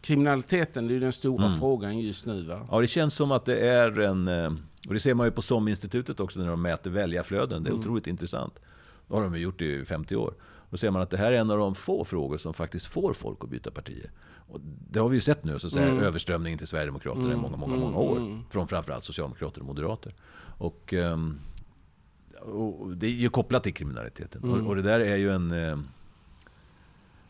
kriminaliteten 0.00 0.90
är 0.90 1.00
den 1.00 1.12
stora 1.12 1.46
mm. 1.46 1.58
frågan 1.58 1.98
just 1.98 2.26
nu. 2.26 2.42
Va? 2.42 2.66
Ja, 2.70 2.80
det 2.80 2.86
känns 2.86 3.14
som 3.14 3.32
att 3.32 3.44
det 3.44 3.58
är 3.58 4.00
en... 4.00 4.28
Eh, 4.28 4.52
och 4.88 4.94
det 4.94 5.00
ser 5.00 5.14
man 5.14 5.26
ju 5.26 5.30
på 5.30 5.42
SOM-institutet 5.42 6.20
också 6.20 6.40
när 6.40 6.48
de 6.48 6.62
mäter 6.62 6.90
väljarflöden. 6.90 7.62
Det 7.64 7.68
är 7.68 7.72
mm. 7.72 7.80
otroligt 7.80 8.06
intressant. 8.06 8.54
Det 9.08 9.14
har 9.14 9.22
de 9.22 9.40
gjort 9.40 9.60
i 9.60 9.84
50 9.84 10.16
år. 10.16 10.34
Då 10.70 10.76
ser 10.76 10.90
man 10.90 11.02
att 11.02 11.10
det 11.10 11.16
här 11.16 11.32
är 11.32 11.36
en 11.36 11.50
av 11.50 11.58
de 11.58 11.74
få 11.74 12.04
frågor 12.04 12.38
som 12.38 12.54
faktiskt 12.54 12.86
får 12.86 13.12
folk 13.12 13.44
att 13.44 13.50
byta 13.50 13.70
partier. 13.70 14.10
Och 14.48 14.60
det 14.90 14.98
har 14.98 15.08
vi 15.08 15.16
ju 15.16 15.20
sett 15.20 15.44
nu, 15.44 15.58
så 15.58 15.66
att 15.66 15.72
säga, 15.72 15.88
mm. 15.88 16.02
överströmningen 16.02 16.58
till 16.58 16.66
Sverigedemokraterna 16.66 17.24
mm. 17.24 17.38
i 17.38 17.42
många, 17.42 17.56
många, 17.56 17.76
många 17.76 17.98
år. 17.98 18.16
Mm. 18.16 18.42
Från 18.50 18.68
framförallt 18.68 19.04
socialdemokrater 19.04 19.60
och 19.60 19.66
moderater. 19.66 20.14
Och, 20.58 20.92
um, 20.92 21.38
och 22.40 22.96
det 22.96 23.06
är 23.06 23.10
ju 23.10 23.28
kopplat 23.28 23.62
till 23.62 23.74
kriminaliteten. 23.74 24.42
Och, 24.42 24.56
mm. 24.56 24.66
och, 24.66 24.76
det 24.76 24.82
där 24.82 25.00
är 25.00 25.16
ju 25.16 25.32
en... 25.32 25.52
Uh, 25.52 25.78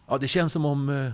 ja, 0.09 0.19
det 0.19 0.29
känns 0.29 0.53
som 0.53 0.65
om 0.65 0.89
uh, 0.89 1.11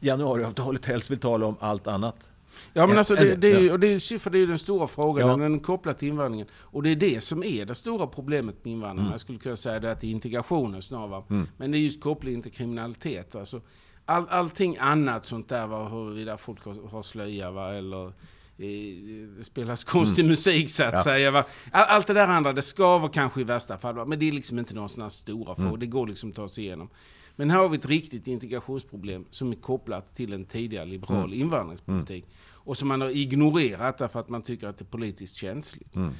januariavtalet 0.00 0.86
helst 0.86 1.10
vill 1.10 1.18
tala 1.18 1.46
om 1.46 1.56
allt 1.60 1.86
annat 1.86 2.30
Ja 2.72 2.86
men 2.86 2.98
alltså 2.98 3.14
det, 3.14 3.34
det, 3.34 3.52
är 3.52 3.60
ju, 3.60 3.72
och 3.72 3.80
det 3.80 3.86
är, 3.86 4.18
för 4.18 4.30
det 4.30 4.38
är 4.38 4.40
ju 4.40 4.46
den 4.46 4.58
stora 4.58 4.86
frågan, 4.86 5.28
ja. 5.28 5.36
den 5.36 5.54
är 5.54 5.58
kopplad 5.58 5.98
till 5.98 6.08
invandringen. 6.08 6.46
Och 6.54 6.82
det 6.82 6.90
är 6.90 6.96
det 6.96 7.20
som 7.20 7.44
är 7.44 7.64
det 7.64 7.74
stora 7.74 8.06
problemet 8.06 8.64
med 8.64 8.72
invandringen. 8.72 9.06
Mm. 9.06 9.12
Jag 9.12 9.20
skulle 9.20 9.38
kunna 9.38 9.56
säga 9.56 9.80
det 9.80 9.96
till 9.96 10.10
integrationen 10.10 10.82
snarare. 10.82 11.22
Mm. 11.30 11.48
Men 11.56 11.70
det 11.70 11.78
är 11.78 11.80
just 11.80 12.00
kopplingen 12.00 12.42
till 12.42 12.52
kriminalitet. 12.52 13.34
Alltså, 13.34 13.60
all, 14.04 14.28
allting 14.28 14.76
annat 14.80 15.24
sånt 15.24 15.48
där, 15.48 15.66
va, 15.66 15.88
huruvida 15.88 16.36
folk 16.36 16.64
har, 16.64 16.88
har 16.88 17.02
slöja 17.02 17.50
va, 17.50 17.74
eller 17.74 18.12
det 18.56 19.44
spelas 19.44 19.84
konstig 19.94 20.22
mm. 20.22 20.30
musik 20.30 20.70
så 20.70 20.84
att 20.84 20.92
ja. 20.92 21.04
säga. 21.04 21.30
Va? 21.30 21.44
Allt 21.72 22.06
det 22.06 22.14
där 22.14 22.28
andra, 22.28 22.52
det 22.52 22.62
skaver 22.62 23.08
kanske 23.08 23.40
i 23.40 23.44
värsta 23.44 23.78
fall. 23.78 23.94
Va? 23.94 24.04
Men 24.04 24.18
det 24.18 24.28
är 24.28 24.32
liksom 24.32 24.58
inte 24.58 24.74
någon 24.74 24.88
sån 24.88 25.02
här 25.02 25.10
stora 25.10 25.54
fråga. 25.54 25.68
Mm. 25.68 25.80
Det 25.80 25.86
går 25.86 26.06
liksom 26.06 26.30
att 26.30 26.36
ta 26.36 26.48
sig 26.48 26.64
igenom. 26.64 26.88
Men 27.36 27.50
här 27.50 27.58
har 27.58 27.68
vi 27.68 27.76
ett 27.76 27.86
riktigt 27.86 28.26
integrationsproblem 28.26 29.24
som 29.30 29.52
är 29.52 29.56
kopplat 29.56 30.14
till 30.14 30.32
en 30.32 30.44
tidigare 30.44 30.84
liberal 30.84 31.24
mm. 31.24 31.40
invandringspolitik. 31.40 32.24
Mm. 32.24 32.36
Och 32.52 32.76
som 32.76 32.88
man 32.88 33.00
har 33.00 33.08
ignorerat 33.08 33.98
därför 33.98 34.20
att 34.20 34.28
man 34.28 34.42
tycker 34.42 34.66
att 34.66 34.78
det 34.78 34.82
är 34.82 34.86
politiskt 34.86 35.36
känsligt. 35.36 35.96
Mm. 35.96 36.12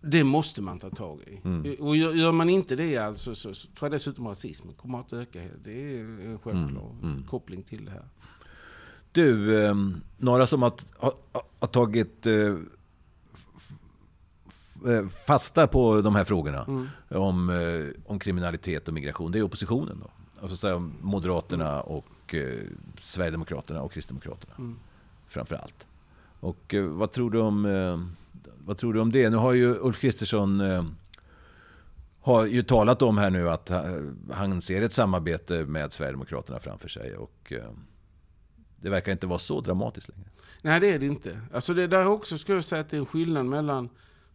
Det 0.00 0.24
måste 0.24 0.62
man 0.62 0.78
ta 0.78 0.90
tag 0.90 1.20
i. 1.20 1.40
Mm. 1.44 1.74
Och 1.80 1.96
gör 1.96 2.32
man 2.32 2.50
inte 2.50 2.76
det 2.76 2.96
alltså, 2.96 3.34
så, 3.34 3.54
så 3.54 3.68
tror 3.68 3.86
jag 3.86 3.92
dessutom 3.92 4.28
rasismen 4.28 4.74
kommer 4.74 5.00
att 5.00 5.12
öka. 5.12 5.40
Det 5.64 5.94
är 5.94 6.00
en 6.00 6.38
självklar 6.38 6.90
mm. 6.90 7.12
mm. 7.12 7.24
koppling 7.26 7.62
till 7.62 7.84
det 7.84 7.90
här. 7.90 8.08
Du, 9.12 9.62
eh, 9.64 9.74
några 10.18 10.46
som 10.46 10.62
har, 10.62 10.72
har, 10.98 11.12
har 11.58 11.68
tagit 11.68 12.26
eh, 12.26 12.54
Eh, 14.86 15.06
fasta 15.26 15.66
på 15.66 16.00
de 16.00 16.14
här 16.14 16.24
frågorna 16.24 16.64
mm. 16.64 16.88
om, 17.08 17.50
eh, 17.50 18.10
om 18.12 18.18
kriminalitet 18.18 18.88
och 18.88 18.94
migration, 18.94 19.32
det 19.32 19.38
är 19.38 19.42
oppositionen. 19.42 20.00
Då. 20.00 20.10
Alltså 20.44 20.56
så 20.56 20.90
Moderaterna 21.00 21.72
mm. 21.72 21.86
och 21.86 22.34
eh, 22.34 22.58
Sverigedemokraterna 23.00 23.82
och 23.82 23.92
Kristdemokraterna. 23.92 24.54
Mm. 24.58 24.78
Framför 25.28 25.56
allt. 25.56 25.86
Och 26.40 26.74
eh, 26.74 26.84
vad 26.84 27.10
tror 27.10 27.30
du 27.30 27.40
om, 27.40 27.64
eh, 27.64 27.98
vad 28.64 28.76
tror 28.76 28.92
du 28.92 29.00
om 29.00 29.12
det? 29.12 29.30
Nu 29.30 29.36
har 29.36 29.52
ju 29.52 29.78
Ulf 29.80 29.98
Kristersson 29.98 30.60
eh, 30.60 30.84
har 32.20 32.46
ju 32.46 32.62
talat 32.62 33.02
om 33.02 33.18
här 33.18 33.30
nu 33.30 33.50
att 33.50 33.70
han 34.32 34.62
ser 34.62 34.82
ett 34.82 34.92
samarbete 34.92 35.64
med 35.64 35.92
Sverigedemokraterna 35.92 36.60
framför 36.60 36.88
sig. 36.88 37.16
Och 37.16 37.52
det 38.76 38.90
verkar 38.90 39.12
inte 39.12 39.26
vara 39.26 39.38
så 39.38 39.60
dramatiskt 39.60 40.08
längre. 40.08 40.28
Nej, 40.62 40.80
det 40.80 40.90
är 40.90 40.98
det 40.98 41.06
inte. 41.06 41.40
Alltså 41.52 41.74
det 41.74 41.86
där 41.86 42.06
också 42.06 42.38
skulle 42.38 42.56
jag 42.56 42.64
säga 42.64 42.80
att 42.80 42.90
det 42.90 42.96
är 42.96 43.00
en 43.00 43.06
skillnad 43.06 43.46
mellan 43.46 43.88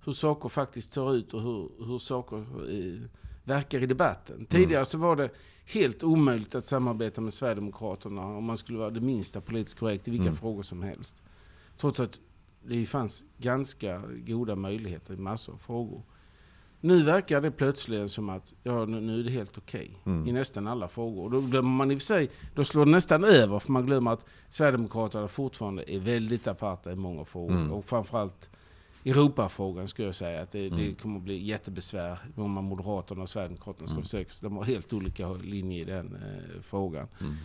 hur 0.06 0.14
saker 0.14 0.50
faktiskt 0.50 0.94
ser 0.94 1.16
ut 1.16 1.34
och 1.34 1.42
hur, 1.42 1.70
hur 1.86 2.00
saker 2.00 2.70
i, 2.70 3.02
verkar 3.44 3.84
i 3.84 3.86
debatten. 3.86 4.36
Mm. 4.36 4.46
Tidigare 4.46 4.86
så 4.86 4.98
var 4.98 5.16
det 5.16 5.30
helt 5.66 6.04
omöjligt 6.04 6.56
att 6.56 6.66
samarbeta 6.66 7.22
med 7.22 7.34
Sverigedemokraterna 7.34 8.22
om 8.22 8.44
man 8.44 8.58
skulle 8.58 8.78
vara 8.78 8.90
det 8.90 9.02
minsta 9.02 9.42
politiskt 9.42 9.80
korrekt 9.80 10.08
i 10.08 10.12
vilka 10.12 10.28
mm. 10.28 10.36
frågor 10.36 10.64
som 10.64 10.84
helst. 10.84 11.24
Trots 11.78 12.00
att 12.00 12.20
det 12.64 12.86
fanns 12.86 13.26
ganska 13.38 14.02
goda 14.28 14.56
möjligheter 14.56 15.14
i 15.14 15.18
massor 15.18 15.54
av 15.54 15.58
frågor. 15.58 16.04
Nu 16.82 17.04
verkar 17.04 17.42
det 17.42 17.52
plötsligen 17.52 18.10
som 18.10 18.30
att 18.30 18.54
ja, 18.64 18.86
nu 18.86 19.20
är 19.20 19.24
det 19.24 19.32
helt 19.32 19.58
okej 19.58 19.98
okay, 20.02 20.14
mm. 20.14 20.28
i 20.28 20.32
nästan 20.32 20.68
alla 20.68 20.88
frågor. 20.88 21.24
Och 21.24 21.32
då 21.32 21.42
glömmer 21.42 21.70
man 21.70 21.92
i 21.92 21.96
och 21.96 22.00
för 22.00 22.06
sig, 22.06 22.30
då 22.56 22.66
slår 22.66 22.86
det 22.86 22.92
nästan 22.92 23.24
över 23.24 23.60
för 23.60 23.72
man 23.72 23.86
glömmer 23.86 24.12
att 24.12 24.26
Sverigedemokraterna 24.50 25.28
fortfarande 25.28 25.92
är 25.92 26.00
väldigt 26.00 26.48
aparta 26.48 26.92
i 26.92 26.96
många 26.96 27.26
frågor. 27.26 27.56
Mm. 27.56 27.72
Och 27.72 27.86
framförallt 27.86 28.50
Europafrågan 29.06 29.88
skulle 29.88 30.08
jag 30.08 30.16
säga 30.16 30.42
att 30.42 30.52
det, 30.52 30.68
mm. 30.68 30.80
det 30.80 31.02
kommer 31.02 31.18
att 31.18 31.24
bli 31.24 31.46
jättebesvär 31.46 32.18
om 32.36 32.52
Moderaterna 32.52 33.22
och 33.22 33.30
Sverigedemokraterna 33.30 33.88
ska 33.88 33.96
mm. 33.96 34.04
försöka. 34.04 34.30
De 34.42 34.58
har 34.58 34.64
helt 34.64 34.94
olika 34.94 35.34
linjer 35.34 35.82
i 35.82 35.84
den 35.84 36.16
eh, 36.16 36.62
frågan. 36.62 37.08
Mm. 37.22 37.36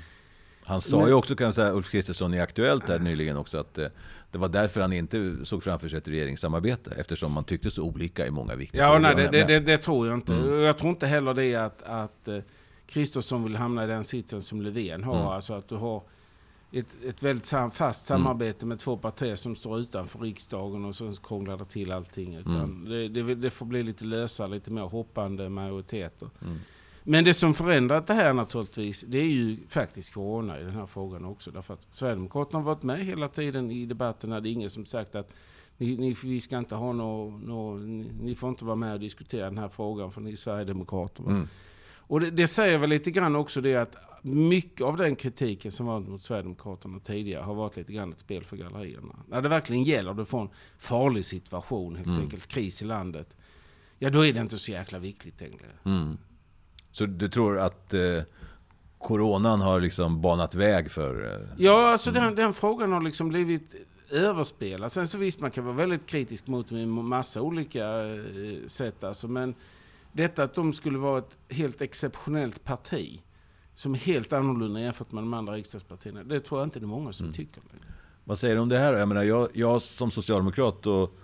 Han 0.66 0.80
sa 0.80 0.98
Men, 0.98 1.08
ju 1.08 1.14
också, 1.14 1.36
kan 1.36 1.44
jag 1.44 1.54
säga, 1.54 1.72
Ulf 1.72 1.90
Kristersson 1.90 2.34
i 2.34 2.40
Aktuellt 2.40 2.88
här 2.88 2.98
nyligen 2.98 3.36
också, 3.36 3.58
att 3.58 3.78
eh, 3.78 3.86
det 4.30 4.38
var 4.38 4.48
därför 4.48 4.80
han 4.80 4.92
inte 4.92 5.36
såg 5.42 5.62
framför 5.62 5.88
sig 5.88 5.98
ett 5.98 6.08
regeringssamarbete. 6.08 6.94
Eftersom 6.96 7.32
man 7.32 7.44
tyckte 7.44 7.70
så 7.70 7.82
olika 7.82 8.26
i 8.26 8.30
många 8.30 8.54
viktiga 8.54 8.82
ja, 8.82 8.88
frågor. 8.88 9.00
Nej, 9.00 9.28
det, 9.32 9.44
det, 9.44 9.60
det, 9.60 9.78
tror 9.78 10.06
jag 10.06 10.16
inte. 10.16 10.34
Mm. 10.34 10.60
Jag 10.60 10.78
tror 10.78 10.90
inte 10.90 11.06
heller 11.06 11.34
det 11.34 11.54
att, 11.54 11.82
att 11.82 12.28
eh, 12.28 12.38
Kristersson 12.86 13.44
vill 13.44 13.56
hamna 13.56 13.84
i 13.84 13.86
den 13.86 14.04
sitsen 14.04 14.42
som 14.42 14.62
Löfven 14.62 15.04
har. 15.04 15.16
Mm. 15.16 15.26
Alltså 15.26 15.54
att 15.54 15.68
du 15.68 15.76
har 15.76 16.02
ett, 16.78 16.96
ett 17.04 17.22
väldigt 17.22 17.44
sam, 17.44 17.70
fast 17.70 18.10
mm. 18.10 18.22
samarbete 18.22 18.62
mm. 18.62 18.68
med 18.68 18.78
två 18.78 18.96
partier 18.96 19.36
som 19.36 19.56
står 19.56 19.78
utanför 19.78 20.18
riksdagen 20.18 20.84
och 20.84 20.94
så 20.94 21.12
krånglar 21.12 21.56
det 21.56 21.64
till 21.64 21.92
allting. 21.92 22.34
Utan 22.34 22.54
mm. 22.54 22.84
det, 22.84 23.08
det, 23.08 23.34
det, 23.34 23.50
får 23.50 23.66
bli 23.66 23.82
lite 23.82 24.04
lösare, 24.04 24.48
lite 24.48 24.70
mer 24.70 24.82
hoppande 24.82 25.48
majoriteter. 25.48 26.30
Mm. 26.42 26.58
Men 27.02 27.24
det 27.24 27.34
som 27.34 27.54
förändrat 27.54 28.06
det 28.06 28.14
här 28.14 28.32
naturligtvis, 28.32 29.04
det 29.08 29.18
är 29.18 29.28
ju 29.28 29.58
faktiskt 29.68 30.14
corona 30.14 30.60
i 30.60 30.62
den 30.62 30.74
här 30.74 30.86
frågan 30.86 31.24
också. 31.24 31.50
Därför 31.50 31.74
att 31.74 31.86
Sverigedemokraterna 31.90 32.58
har 32.58 32.64
varit 32.64 32.82
med 32.82 33.04
hela 33.04 33.28
tiden 33.28 33.70
i 33.70 33.86
debatterna. 33.86 34.40
Det 34.40 34.48
är 34.48 34.52
ingen 34.52 34.70
som 34.70 34.84
sagt 34.84 35.14
att 35.14 35.32
ni, 35.76 35.96
ni, 35.96 36.16
vi 36.24 36.40
ska 36.40 36.58
inte 36.58 36.74
ha 36.74 36.92
något, 36.92 37.42
no, 37.42 37.78
ni, 37.78 38.10
ni, 38.20 38.34
får 38.34 38.48
inte 38.48 38.64
vara 38.64 38.76
med 38.76 38.92
och 38.92 39.00
diskutera 39.00 39.44
den 39.44 39.58
här 39.58 39.68
frågan 39.68 40.10
för 40.10 40.20
ni 40.20 40.32
är 40.32 40.36
Sverigedemokrater. 40.36 41.22
Mm. 41.22 41.48
Och 42.06 42.20
det, 42.20 42.30
det, 42.30 42.46
säger 42.46 42.78
väl 42.78 42.90
lite 42.90 43.10
grann 43.10 43.36
också 43.36 43.60
det 43.60 43.76
att 43.76 43.96
mycket 44.22 44.80
av 44.80 44.96
den 44.96 45.16
kritiken 45.16 45.72
som 45.72 45.86
var 45.86 46.00
mot 46.00 46.22
Sverigedemokraterna 46.22 47.00
tidigare 47.00 47.42
har 47.42 47.54
varit 47.54 47.76
lite 47.76 47.92
grann 47.92 48.12
ett 48.12 48.18
spel 48.18 48.44
för 48.44 48.56
gallerierna. 48.56 49.16
När 49.28 49.42
det 49.42 49.48
verkligen 49.48 49.82
gäller 49.82 50.22
att 50.22 50.28
få 50.28 50.38
en 50.38 50.48
farlig 50.78 51.24
situation, 51.24 51.96
helt 51.96 52.08
mm. 52.08 52.20
enkelt 52.20 52.46
kris 52.46 52.82
i 52.82 52.84
landet. 52.84 53.36
Ja, 53.98 54.10
då 54.10 54.26
är 54.26 54.32
det 54.32 54.40
inte 54.40 54.58
så 54.58 54.72
jäkla 54.72 54.98
viktigt 54.98 55.40
längre. 55.40 55.66
Mm. 55.84 56.18
Så 56.92 57.06
du 57.06 57.28
tror 57.28 57.58
att 57.58 57.94
eh, 57.94 58.00
coronan 58.98 59.60
har 59.60 59.80
liksom 59.80 60.20
banat 60.20 60.54
väg 60.54 60.90
för... 60.90 61.24
Eh, 61.24 61.48
ja, 61.56 61.90
alltså 61.90 62.10
mm. 62.10 62.22
den, 62.22 62.34
den, 62.34 62.54
frågan 62.54 62.92
har 62.92 63.00
liksom 63.00 63.28
blivit 63.28 63.74
överspelad. 64.10 64.92
Sen 64.92 65.08
så 65.08 65.18
visst, 65.18 65.40
man 65.40 65.50
kan 65.50 65.64
vara 65.64 65.76
väldigt 65.76 66.06
kritisk 66.06 66.46
mot 66.46 66.68
dem 66.68 66.78
i 66.78 66.86
massa 66.86 67.42
olika 67.42 67.84
eh, 68.14 68.66
sätt. 68.66 69.04
Alltså, 69.04 69.28
men 69.28 69.54
detta 70.14 70.42
att 70.42 70.54
de 70.54 70.72
skulle 70.72 70.98
vara 70.98 71.18
ett 71.18 71.38
helt 71.48 71.80
exceptionellt 71.80 72.64
parti 72.64 73.20
som 73.74 73.94
är 73.94 73.98
helt 73.98 74.32
annorlunda 74.32 74.80
jämfört 74.80 75.12
med 75.12 75.22
de 75.22 75.34
andra 75.34 75.52
riksdagspartierna. 75.52 76.24
Det 76.24 76.40
tror 76.40 76.60
jag 76.60 76.66
inte 76.66 76.80
det 76.80 76.84
är 76.84 76.88
många 76.88 77.12
som 77.12 77.26
mm. 77.26 77.34
tycker. 77.34 77.62
Vad 78.24 78.38
säger 78.38 78.54
du 78.54 78.60
om 78.60 78.68
det 78.68 78.78
här? 78.78 78.92
Jag, 78.92 79.08
menar, 79.08 79.22
jag, 79.22 79.48
jag 79.52 79.82
som 79.82 80.10
socialdemokrat 80.10 80.86
och 80.86 81.14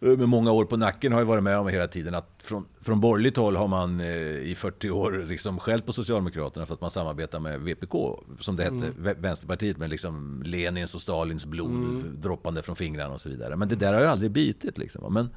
Eh, 0.00 0.18
med 0.18 0.28
många 0.28 0.52
år 0.52 0.64
på 0.64 0.76
nacken 0.76 1.12
har 1.12 1.20
jag 1.20 1.26
varit 1.26 1.42
med 1.42 1.58
om 1.58 1.68
hela 1.68 1.86
tiden 1.86 2.14
att 2.14 2.30
från, 2.38 2.64
från 2.80 3.00
borgerligt 3.00 3.36
håll 3.36 3.56
har 3.56 3.68
man 3.68 4.00
eh, 4.00 4.06
i 4.36 4.54
40 4.56 4.90
år 4.90 5.24
liksom 5.28 5.58
skällt 5.58 5.86
på 5.86 5.92
Socialdemokraterna 5.92 6.66
för 6.66 6.74
att 6.74 6.80
man 6.80 6.90
samarbetar 6.90 7.40
med 7.40 7.60
VPK, 7.60 7.94
som 8.40 8.56
det 8.56 8.62
hette, 8.62 8.74
mm. 8.74 9.14
Vänsterpartiet, 9.18 9.78
med 9.78 9.90
liksom 9.90 10.42
Lenins 10.46 10.94
och 10.94 11.00
Stalins 11.00 11.46
blod 11.46 11.70
mm. 11.70 12.20
droppande 12.20 12.62
från 12.62 12.76
fingrarna 12.76 13.14
och 13.14 13.20
så 13.20 13.28
vidare. 13.28 13.56
Men 13.56 13.68
det 13.68 13.76
där 13.76 13.92
har 13.92 14.00
ju 14.00 14.06
aldrig 14.06 14.30
bitit. 14.30 14.78
Liksom. 14.78 15.14
Men 15.14 15.28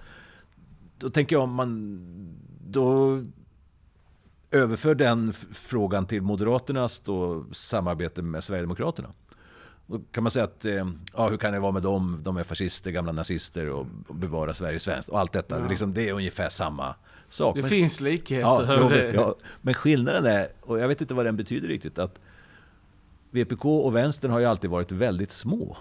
då 0.97 1.09
tänker 1.09 1.35
jag 1.35 1.43
om 1.43 1.53
man 1.53 1.99
då 2.73 3.21
överför 4.51 4.95
den 4.95 5.33
frågan 5.51 6.05
till 6.05 6.21
Moderaternas 6.21 6.99
då, 6.99 7.45
samarbete 7.51 8.21
med 8.21 8.43
Sverigedemokraterna. 8.43 9.09
Då 9.87 10.01
kan 10.11 10.23
man 10.23 10.31
säga 10.31 10.45
att, 10.45 10.65
eh, 10.65 10.87
ja, 11.13 11.29
hur 11.29 11.37
kan 11.37 11.53
det 11.53 11.59
vara 11.59 11.71
med 11.71 11.83
dem? 11.83 12.19
De 12.23 12.37
är 12.37 12.43
fascister, 12.43 12.91
gamla 12.91 13.11
nazister 13.11 13.69
och, 13.69 13.85
bevara 14.09 14.53
Sverige 14.53 14.79
svenskt 14.79 15.09
och 15.09 15.19
allt 15.19 15.33
detta. 15.33 15.59
Ja. 15.59 15.67
Liksom, 15.67 15.93
det 15.93 16.09
är 16.09 16.13
ungefär 16.13 16.49
samma 16.49 16.95
sak. 17.29 17.55
Det 17.55 17.61
men, 17.61 17.69
finns 17.69 18.01
likheter. 18.01 18.73
Ja, 18.73 18.89
det... 18.89 19.13
ja, 19.13 19.35
men 19.61 19.73
skillnaden 19.73 20.25
är, 20.25 20.47
och 20.61 20.79
jag 20.79 20.87
vet 20.87 21.01
inte 21.01 21.13
vad 21.13 21.25
den 21.25 21.37
betyder 21.37 21.67
riktigt, 21.67 21.99
att 21.99 22.19
VPK 23.31 23.65
och 23.65 23.95
vänstern 23.95 24.31
har 24.31 24.39
ju 24.39 24.45
alltid 24.45 24.69
varit 24.69 24.91
väldigt 24.91 25.31
små. 25.31 25.77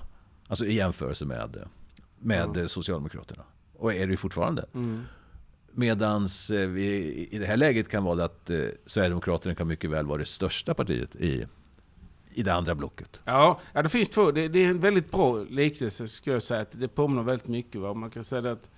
Alltså 0.49 0.65
i 0.65 0.75
jämförelse 0.75 1.25
med, 1.25 1.59
med. 2.19 2.71
Socialdemokraterna. 2.71 3.43
Och 3.79 3.95
är 3.95 4.07
det 4.07 4.11
ju 4.11 4.17
fortfarande. 4.17 4.65
Mm. 4.75 5.05
Medan 5.75 6.29
eh, 6.52 6.69
vi 6.69 7.29
i 7.31 7.38
det 7.38 7.47
här 7.47 7.57
läget 7.57 7.88
kan 7.88 8.05
vara 8.05 8.14
det 8.14 8.25
att 8.25 8.50
eh, 8.50 8.61
Sverigedemokraterna 8.87 9.55
kan 9.55 9.69
mycket 9.69 9.91
väl 9.91 10.07
vara 10.07 10.19
det 10.19 10.26
största 10.26 10.75
partiet 10.75 11.17
i 11.17 11.47
i 12.35 12.43
det 12.43 12.55
andra 12.55 12.75
blocket. 12.75 13.21
Ja, 13.25 13.61
ja 13.73 13.83
det 13.83 13.88
finns 13.88 14.09
två. 14.09 14.31
Det, 14.31 14.49
det 14.49 14.64
är 14.64 14.69
en 14.69 14.81
väldigt 14.81 15.11
bra 15.11 15.43
liknelse 15.43 16.09
skulle 16.09 16.35
jag 16.35 16.43
säga. 16.43 16.61
Att 16.61 16.81
det 16.81 16.88
påminner 16.88 17.23
väldigt 17.23 17.49
mycket. 17.49 17.81
Va? 17.81 17.95
Man 17.95 18.11
kan 18.11 18.25
säga 18.25 18.52
att 18.52 18.71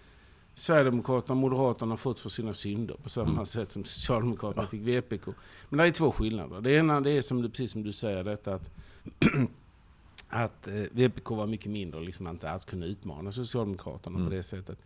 Sverigedemokraterna 0.55 1.33
och 1.33 1.37
Moderaterna 1.37 1.93
har 1.93 1.97
fått 1.97 2.21
för 2.21 2.29
sina 2.29 2.55
synder 2.55 2.97
på 3.03 3.09
samma 3.09 3.31
mm. 3.31 3.47
sätt 3.47 3.71
som 3.71 3.85
Socialdemokraterna 3.85 4.63
ja. 4.63 4.69
fick 4.69 4.81
VPK. 4.81 5.29
Men 5.69 5.79
det 5.79 5.85
är 5.85 5.91
två 5.91 6.13
skillnader. 6.13 6.61
Det 6.61 6.71
ena 6.71 7.01
det 7.01 7.11
är 7.11 7.23
som 7.23 7.43
du, 7.43 7.49
precis 7.49 7.73
som 7.73 7.83
du 7.83 7.93
säger 7.93 8.25
detta 8.25 8.55
att, 8.55 8.71
att 10.29 10.67
eh, 10.69 10.75
VPK 10.75 11.31
var 11.31 11.47
mycket 11.47 11.73
mindre 11.73 12.01
och 12.01 12.07
liksom 12.07 12.29
inte 12.29 12.51
alls 12.51 12.65
kunde 12.65 12.87
utmana 12.87 13.33
Socialdemokraterna 13.33 14.17
mm. 14.17 14.29
på 14.29 14.37
det 14.37 14.43
sättet. 14.43 14.79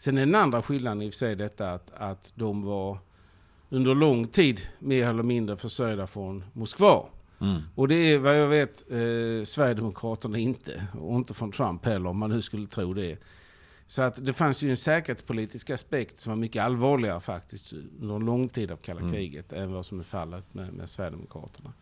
Sen 0.00 0.18
är 0.18 0.26
den 0.26 0.34
andra 0.34 0.62
skillnaden 0.62 1.02
i 1.02 1.08
och 1.08 1.12
för 1.12 1.18
sig 1.18 1.36
detta 1.36 1.72
att, 1.72 1.90
att 1.94 2.32
de 2.34 2.62
var 2.62 2.98
under 3.68 3.94
lång 3.94 4.26
tid 4.26 4.60
mer 4.78 5.08
eller 5.08 5.22
mindre 5.22 5.56
försörjda 5.56 6.06
från 6.06 6.44
Moskva. 6.52 7.06
Mm. 7.40 7.62
Och 7.74 7.88
det 7.88 7.94
är 7.94 8.18
vad 8.18 8.40
jag 8.40 8.48
vet 8.48 8.90
eh, 8.90 9.44
Sverigedemokraterna 9.44 10.38
inte. 10.38 10.86
Och 11.00 11.16
inte 11.16 11.34
från 11.34 11.52
Trump 11.52 11.84
heller 11.84 12.10
om 12.10 12.18
man 12.18 12.30
nu 12.30 12.42
skulle 12.42 12.66
tro 12.66 12.94
det. 12.94 13.18
Så 13.86 14.02
att 14.02 14.26
det 14.26 14.32
fanns 14.32 14.62
ju 14.62 14.70
en 14.70 14.76
säkerhetspolitisk 14.76 15.70
aspekt 15.70 16.18
som 16.18 16.30
var 16.30 16.36
mycket 16.36 16.62
allvarligare 16.62 17.20
faktiskt 17.20 17.72
under 18.00 18.14
en 18.14 18.24
lång 18.24 18.48
tid 18.48 18.70
av 18.70 18.76
kalla 18.76 19.00
mm. 19.00 19.12
kriget 19.12 19.52
än 19.52 19.72
vad 19.72 19.86
som 19.86 20.00
är 20.00 20.04
fallet 20.04 20.54
med, 20.54 20.72
med 20.72 20.90
Sverigedemokraterna. 20.90 21.72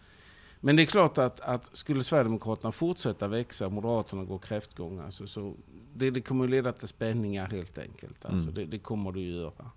Men 0.61 0.77
det 0.77 0.83
är 0.83 0.87
klart 0.87 1.19
att, 1.19 1.41
att 1.41 1.77
skulle 1.77 2.05
Sverigedemokraterna 2.05 2.73
fortsätta 2.73 3.29
växa 3.29 3.67
och 3.67 3.73
Moderaterna 3.73 4.25
gå 4.25 4.39
kräftgång, 4.39 4.99
alltså, 4.99 5.27
så 5.27 5.55
det, 5.95 6.11
det 6.11 6.21
kommer 6.21 6.45
att 6.45 6.51
leda 6.51 6.73
till 6.73 6.89
spänningar 6.89 7.51
helt 7.51 7.79
enkelt. 7.79 8.25
Alltså, 8.25 8.49
mm. 8.49 8.55
det, 8.55 8.65
det 8.65 8.79
kommer 8.79 9.13
det 9.13 9.21
ju 9.21 9.33
göra. 9.33 9.71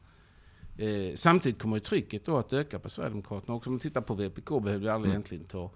Eh, 0.78 1.16
samtidigt 1.16 1.62
kommer 1.62 1.80
trycket 1.80 2.26
då 2.26 2.38
att 2.38 2.54
öka 2.54 2.80
på 2.80 2.90
Sverigedemokraterna. 2.90 3.56
Också 3.56 3.70
om 3.70 3.74
man 3.74 3.80
tittar 3.80 4.02
på 4.02 4.14
VPK 4.14 4.50
behöver 4.64 4.86
ju 4.86 4.92
aldrig 4.92 5.10
mm. 5.10 5.12
egentligen 5.12 5.46
ta 5.46 5.72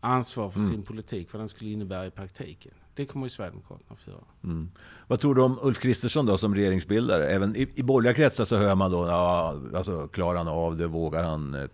ansvar 0.00 0.50
för 0.50 0.58
mm. 0.58 0.70
sin 0.70 0.82
politik, 0.82 1.32
vad 1.32 1.40
den 1.40 1.48
skulle 1.48 1.70
innebära 1.70 2.06
i 2.06 2.10
praktiken. 2.10 2.72
Det 2.94 3.06
kommer 3.06 3.26
ju 3.26 3.30
Sverigedemokraterna 3.30 3.96
att 4.00 4.06
göra. 4.06 4.24
Mm. 4.44 4.68
Vad 5.06 5.20
tror 5.20 5.34
du 5.34 5.42
om 5.42 5.58
Ulf 5.62 5.78
Kristersson 5.78 6.26
då 6.26 6.38
som 6.38 6.54
regeringsbildare? 6.54 7.28
Även 7.28 7.56
i, 7.56 7.68
i 7.74 7.82
borgerliga 7.82 8.14
kretsar 8.14 8.44
så 8.44 8.56
hör 8.56 8.74
man 8.74 8.90
då, 8.90 9.06
ja, 9.06 9.60
alltså, 9.74 10.08
klarar 10.08 10.38
han 10.38 10.48
av 10.48 10.76
det? 10.76 10.86
Vågar 10.86 11.22
han 11.22 11.68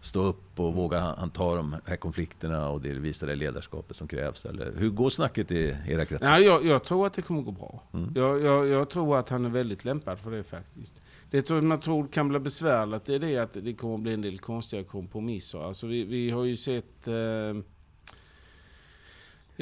stå 0.00 0.22
upp 0.22 0.60
och 0.60 0.74
våga 0.74 1.00
han 1.00 1.30
ta 1.30 1.54
de 1.54 1.76
här 1.84 1.96
konflikterna 1.96 2.68
och 2.68 2.80
det 2.80 2.92
visa 2.92 3.26
det 3.26 3.34
ledarskapet 3.34 3.96
som 3.96 4.08
krävs? 4.08 4.44
Eller 4.44 4.72
hur 4.76 4.90
går 4.90 5.10
snacket 5.10 5.50
i 5.50 5.76
era 5.88 6.04
kretsar? 6.04 6.30
Nej, 6.30 6.42
jag, 6.42 6.66
jag 6.66 6.84
tror 6.84 7.06
att 7.06 7.12
det 7.12 7.22
kommer 7.22 7.42
gå 7.42 7.50
bra. 7.50 7.82
Mm. 7.92 8.12
Jag, 8.14 8.42
jag, 8.42 8.66
jag, 8.68 8.90
tror 8.90 9.18
att 9.18 9.28
han 9.28 9.44
är 9.44 9.48
väldigt 9.48 9.84
lämpad 9.84 10.18
för 10.18 10.30
det 10.30 10.42
faktiskt. 10.42 11.02
Det 11.30 11.48
som 11.48 11.70
jag 11.70 11.82
tror 11.82 12.06
kan 12.06 12.28
bli 12.28 12.38
besvärligt 12.38 13.08
är 13.08 13.18
det 13.18 13.38
att 13.38 13.52
det 13.52 13.74
kommer 13.74 13.98
bli 13.98 14.14
en 14.14 14.22
del 14.22 14.38
konstiga 14.38 14.84
kompromisser. 14.84 15.58
Alltså 15.58 15.86
vi, 15.86 16.04
vi 16.04 16.30
har 16.30 16.44
ju 16.44 16.56
sett 16.56 17.08
eh, 17.08 17.14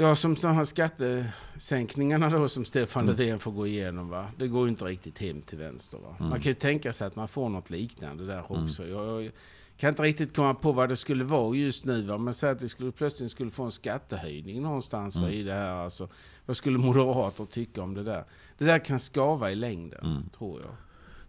Ja, 0.01 0.15
som 0.15 0.35
de 0.35 0.55
här 0.55 0.65
skattesänkningarna 0.65 2.29
då 2.29 2.49
som 2.49 2.65
Stefan 2.65 3.03
Mm. 3.03 3.17
Löfven 3.17 3.39
får 3.39 3.53
gå 3.53 3.67
igenom. 3.67 4.09
Va? 4.09 4.27
Det 4.39 4.49
går 4.49 4.63
ju 4.65 4.69
inte 4.71 4.85
riktigt 4.85 5.19
hem 5.19 5.43
till 5.43 5.59
vänster. 5.59 5.99
Va? 5.99 6.17
Mm. 6.19 6.31
Man 6.31 6.41
kan 6.41 6.51
ju 6.51 6.55
tänka 6.55 6.93
sig 6.93 7.07
att 7.07 7.17
man 7.17 7.29
får 7.29 7.49
något 7.49 7.71
liknande 7.71 8.27
där 8.27 8.53
också. 8.53 8.87
Jag, 8.87 9.23
jag 9.25 9.33
kan 9.77 9.89
inte 9.89 10.03
riktigt 10.03 10.37
komma 10.37 10.55
på 10.55 10.73
vad 10.73 10.89
det 10.89 10.97
skulle 10.97 11.25
vara 11.25 11.57
just 11.57 11.85
nu. 11.85 12.03
Va? 12.03 12.19
Men 12.19 12.35
säg 12.35 12.51
att 12.51 12.63
vi 12.63 12.69
skulle, 12.69 12.93
plötsligt 12.93 13.31
skulle 13.31 13.51
få 13.51 13.65
en 13.65 13.71
skattehöjning 13.71 14.63
någonstans 14.63 15.17
Mm. 15.17 15.31
i 15.31 15.43
det 15.43 15.55
här. 15.55 15.71
Alltså, 15.85 16.09
vad 16.47 16.57
skulle 16.57 16.79
moderater 16.79 17.45
tycka 17.45 17.83
om 17.83 17.95
det 17.95 18.03
där? 18.03 18.25
Det 18.59 18.65
där 18.65 18.79
kan 18.85 18.99
skava 19.01 19.51
i 19.51 19.55
längden, 19.55 20.01
Mm. 20.05 20.29
tror 20.39 20.61
jag. 20.61 20.71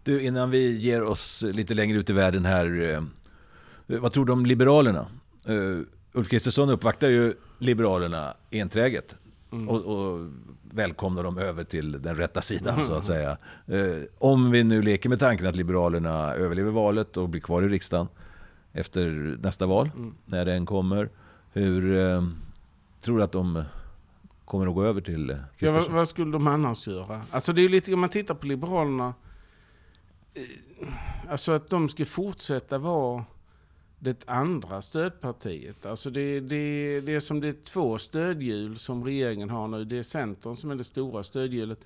Du, 0.02 0.22
innan 0.22 0.50
vi 0.50 0.78
ger 0.78 1.02
oss 1.02 1.42
lite 1.42 1.74
längre 1.74 1.98
ut 1.98 2.10
i 2.10 2.12
världen 2.12 2.44
här. 2.44 2.94
eh, 2.94 3.02
Vad 4.00 4.12
tror 4.12 4.24
du 4.24 4.32
om 4.32 4.46
Liberalerna? 4.46 5.06
Uh, 5.48 5.80
Ulf 6.12 6.28
Kristersson 6.28 6.70
uppvaktar 6.70 7.08
ju 7.08 7.34
Liberalerna 7.60 8.34
enträget. 8.50 9.14
Mm. 9.52 9.68
Och, 9.68 9.84
och 9.84 10.28
välkomnar 10.62 11.24
dem 11.24 11.38
över 11.38 11.64
till 11.64 12.02
den 12.02 12.14
rätta 12.14 12.42
sidan 12.42 12.84
så 12.84 12.94
att 12.94 13.04
säga. 13.04 13.30
Eh, 13.66 14.02
om 14.18 14.50
vi 14.50 14.64
nu 14.64 14.82
leker 14.82 15.08
med 15.08 15.18
tanken 15.18 15.46
att 15.46 15.56
Liberalerna 15.56 16.34
överlever 16.34 16.70
valet 16.70 17.16
och 17.16 17.28
blir 17.28 17.40
kvar 17.40 17.62
i 17.62 17.68
riksdagen 17.68 18.08
efter 18.72 19.36
nästa 19.42 19.66
val, 19.66 19.90
Mm. 19.96 20.14
när 20.24 20.44
den 20.44 20.66
kommer. 20.66 21.10
Hur 21.52 21.98
eh, 21.98 22.24
tror 23.00 23.18
du 23.18 23.24
att 23.24 23.32
de 23.32 23.62
kommer 24.44 24.66
att 24.66 24.74
gå 24.74 24.84
över 24.84 25.00
till 25.00 25.30
eh, 25.30 25.36
Ja, 25.58 25.72
vad, 25.72 25.90
vad 25.90 26.08
skulle 26.08 26.32
de 26.32 26.46
annars 26.46 26.88
göra? 26.88 27.22
Alltså 27.30 27.52
det 27.52 27.62
är 27.64 27.68
lite, 27.68 27.94
om 27.94 28.00
man 28.00 28.10
tittar 28.10 28.34
på 28.34 28.46
Liberalerna, 28.46 29.14
eh, 30.34 30.42
alltså 31.30 31.52
att 31.52 31.68
de 31.70 31.88
ska 31.88 32.04
fortsätta 32.04 32.78
vara 32.78 33.24
det 34.02 34.24
andra 34.26 34.82
stödpartiet. 34.82 35.86
Alltså 35.86 36.10
det, 36.10 36.40
det, 36.40 37.00
det 37.00 37.14
är 37.14 37.20
som 37.20 37.40
det 37.40 37.48
är 37.48 37.52
två 37.52 37.98
stödhjul 37.98 38.76
som 38.76 39.04
regeringen 39.04 39.50
har 39.50 39.68
nu. 39.68 39.84
Det 39.84 39.98
är 39.98 40.02
Centern 40.02 40.56
som 40.56 40.70
är 40.70 40.74
det 40.74 40.84
stora 40.84 41.22
stödhjulet. 41.22 41.78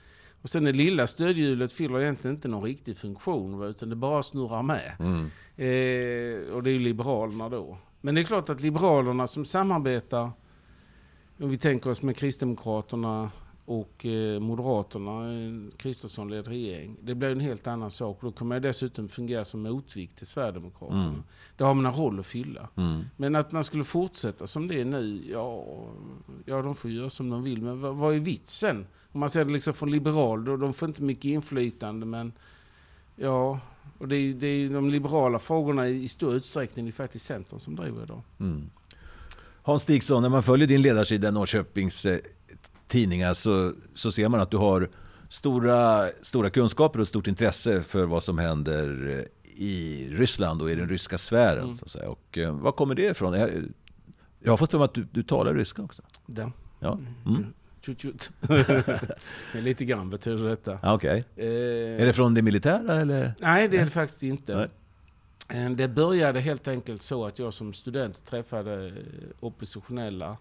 Och 0.42 0.50
sen 0.50 0.64
det 0.64 0.73
lilla 0.73 1.06
stödhjulet 1.06 1.73
fyller 1.73 2.00
egentligen 2.00 2.37
inte 2.37 2.49
någon 2.49 2.64
riktig 2.64 2.97
funktion, 2.97 3.62
utan 3.62 3.88
det 3.88 3.97
bara 3.97 4.23
snurrar 4.23 4.62
med. 4.62 4.92
Mm. 4.99 5.25
Eh, 5.56 6.54
och 6.54 6.62
det 6.62 6.71
är 6.71 6.73
ju 6.73 6.78
Liberalerna 6.78 7.49
då. 7.49 7.78
Men 8.00 8.14
det 8.14 8.21
är 8.21 8.25
klart 8.25 8.49
att 8.49 8.61
Liberalerna 8.61 9.26
som 9.26 9.44
samarbetar, 9.44 10.30
om 11.40 11.50
vi 11.50 11.56
tänker 11.56 11.90
oss 11.90 12.02
med 12.02 12.16
Kristdemokraterna 12.16 13.30
och 13.66 14.06
eh, 14.06 14.40
Moderaterna, 14.40 15.25
en 15.25 15.73
Kristersson-ledd 15.76 16.49
regering. 16.49 16.97
Det 17.02 17.14
blir 17.14 17.28
en 17.28 17.40
helt 17.40 17.66
annan 17.66 17.90
sak. 17.90 18.18
Då 18.21 18.33
kommer 18.33 18.54
jag 18.54 18.62
dessutom 18.62 19.09
fungera 19.09 19.44
som 19.44 19.62
motvikt 19.62 20.16
till 20.16 20.26
Sverigedemokraterna. 20.26 21.09
Mm. 21.09 21.23
Då 21.56 21.64
har 21.64 21.75
man 21.75 21.87
en 21.87 21.92
roll 21.92 22.21
att 22.21 22.26
fylla. 22.26 22.68
Mm. 22.76 23.04
Men 23.16 23.35
att 23.35 23.52
man 23.52 23.64
skulle 23.64 23.85
fortsätta 23.85 24.47
som 24.47 24.68
det 24.68 24.80
är 24.80 24.85
nu, 24.85 25.23
ja, 25.30 25.66
ja 26.44 26.62
de 26.62 26.75
får 26.75 26.90
göra 26.90 27.11
som 27.11 27.30
de 27.30 27.42
vill. 27.42 27.62
Men 27.62 27.80
vad, 27.80 27.97
vad 27.97 28.14
är 28.14 28.21
vitsen? 28.21 28.87
Om 29.12 29.21
man 29.21 29.30
ser 29.30 29.44
det 29.44 29.52
liksom 29.52 29.75
från 29.75 29.90
liberal, 29.90 30.44
då, 30.44 30.56
de 30.56 30.73
får 30.73 30.88
inte 30.88 31.02
mycket 31.02 31.25
inflytande 31.25 32.06
men 32.06 32.33
ja, 33.16 33.61
och 33.99 34.09
det 34.09 34.16
är, 34.16 34.35
det 34.35 34.47
är 34.47 34.68
de 34.68 34.90
liberala 34.90 35.38
frågorna 35.38 35.88
i, 35.88 36.09
stor 36.09 36.35
utsträckning, 36.35 36.85
det 36.85 36.90
är 36.90 36.92
faktiskt 36.92 37.25
Centern 37.25 37.61
som 37.61 37.76
driver 37.76 38.02
idag. 38.02 38.23
Mm. 38.40 38.71
Hans 39.62 39.83
Stigson, 39.83 40.23
när 40.23 40.28
man 40.28 40.42
följer 40.42 40.68
din 40.68 40.83
ledarsida 40.83 41.28
i 41.28 41.33
Norrköpings 41.33 42.06
eh, 42.06 42.18
tidningar 42.95 43.35
så, 43.35 43.73
så 43.95 44.13
ser 44.13 44.29
man 44.29 44.41
att 44.41 44.51
du 44.51 44.57
har 44.57 44.89
stora, 45.29 46.07
stora 46.23 46.51
kunskaper 46.51 47.01
och 47.01 47.09
stort 47.09 47.27
intresse 47.27 47.83
för 47.83 48.05
vad 48.05 48.25
som 48.25 48.39
händer 48.39 49.09
eh, 49.11 49.25
i 49.63 50.09
Ryssland 50.11 50.63
och 50.63 50.71
i 50.71 50.75
den 50.75 50.89
ryska 50.89 51.19
sfären. 51.19 51.65
Mm. 51.65 51.77
Så 51.79 51.85
att 51.85 51.91
säga. 51.91 52.09
Och, 52.09 52.39
eh, 52.39 52.55
var 52.55 52.73
kommer 52.73 52.95
det 52.95 53.11
ifrån? 53.11 53.35
Jag, 53.41 53.51
jag 54.41 54.53
har 54.53 54.57
fått 54.57 54.71
för 54.71 54.79
mig 54.79 54.85
att 54.85 54.95
du, 54.95 55.07
du 55.13 55.23
talar 55.23 55.55
ryska 55.55 55.83
också. 55.83 56.03
Där. 56.27 56.53
Ja, 56.81 56.99
mm. 57.27 57.47
Tjut, 57.81 58.01
tjut. 58.01 58.31
Lite 59.55 59.85
grann 59.85 60.11
betyder 60.11 60.49
detta. 60.49 60.79
ja 60.83 60.95
okej. 60.95 61.25
Eh, 61.37 61.47
Är 62.03 62.07
det 62.07 62.13
från 62.13 62.35
det 62.35 62.43
militära 62.43 63.01
eller? 63.01 63.35
Nej, 63.41 63.69
det 63.69 63.77
är 63.77 63.85
det 63.85 63.91
faktiskt 63.91 64.23
inte. 64.23 64.69
Nej. 65.51 65.65
Eh, 65.65 65.71
Det 65.71 65.89
började 65.89 66.41
helt 66.41 66.69
enkelt 66.69 67.03
så 67.03 67.27
att 67.27 67.39
jag 67.39 67.55
som 67.55 67.73
student 67.73 68.25
träffade 68.27 68.87
eh, 68.87 68.93
oppositionella 69.41 70.37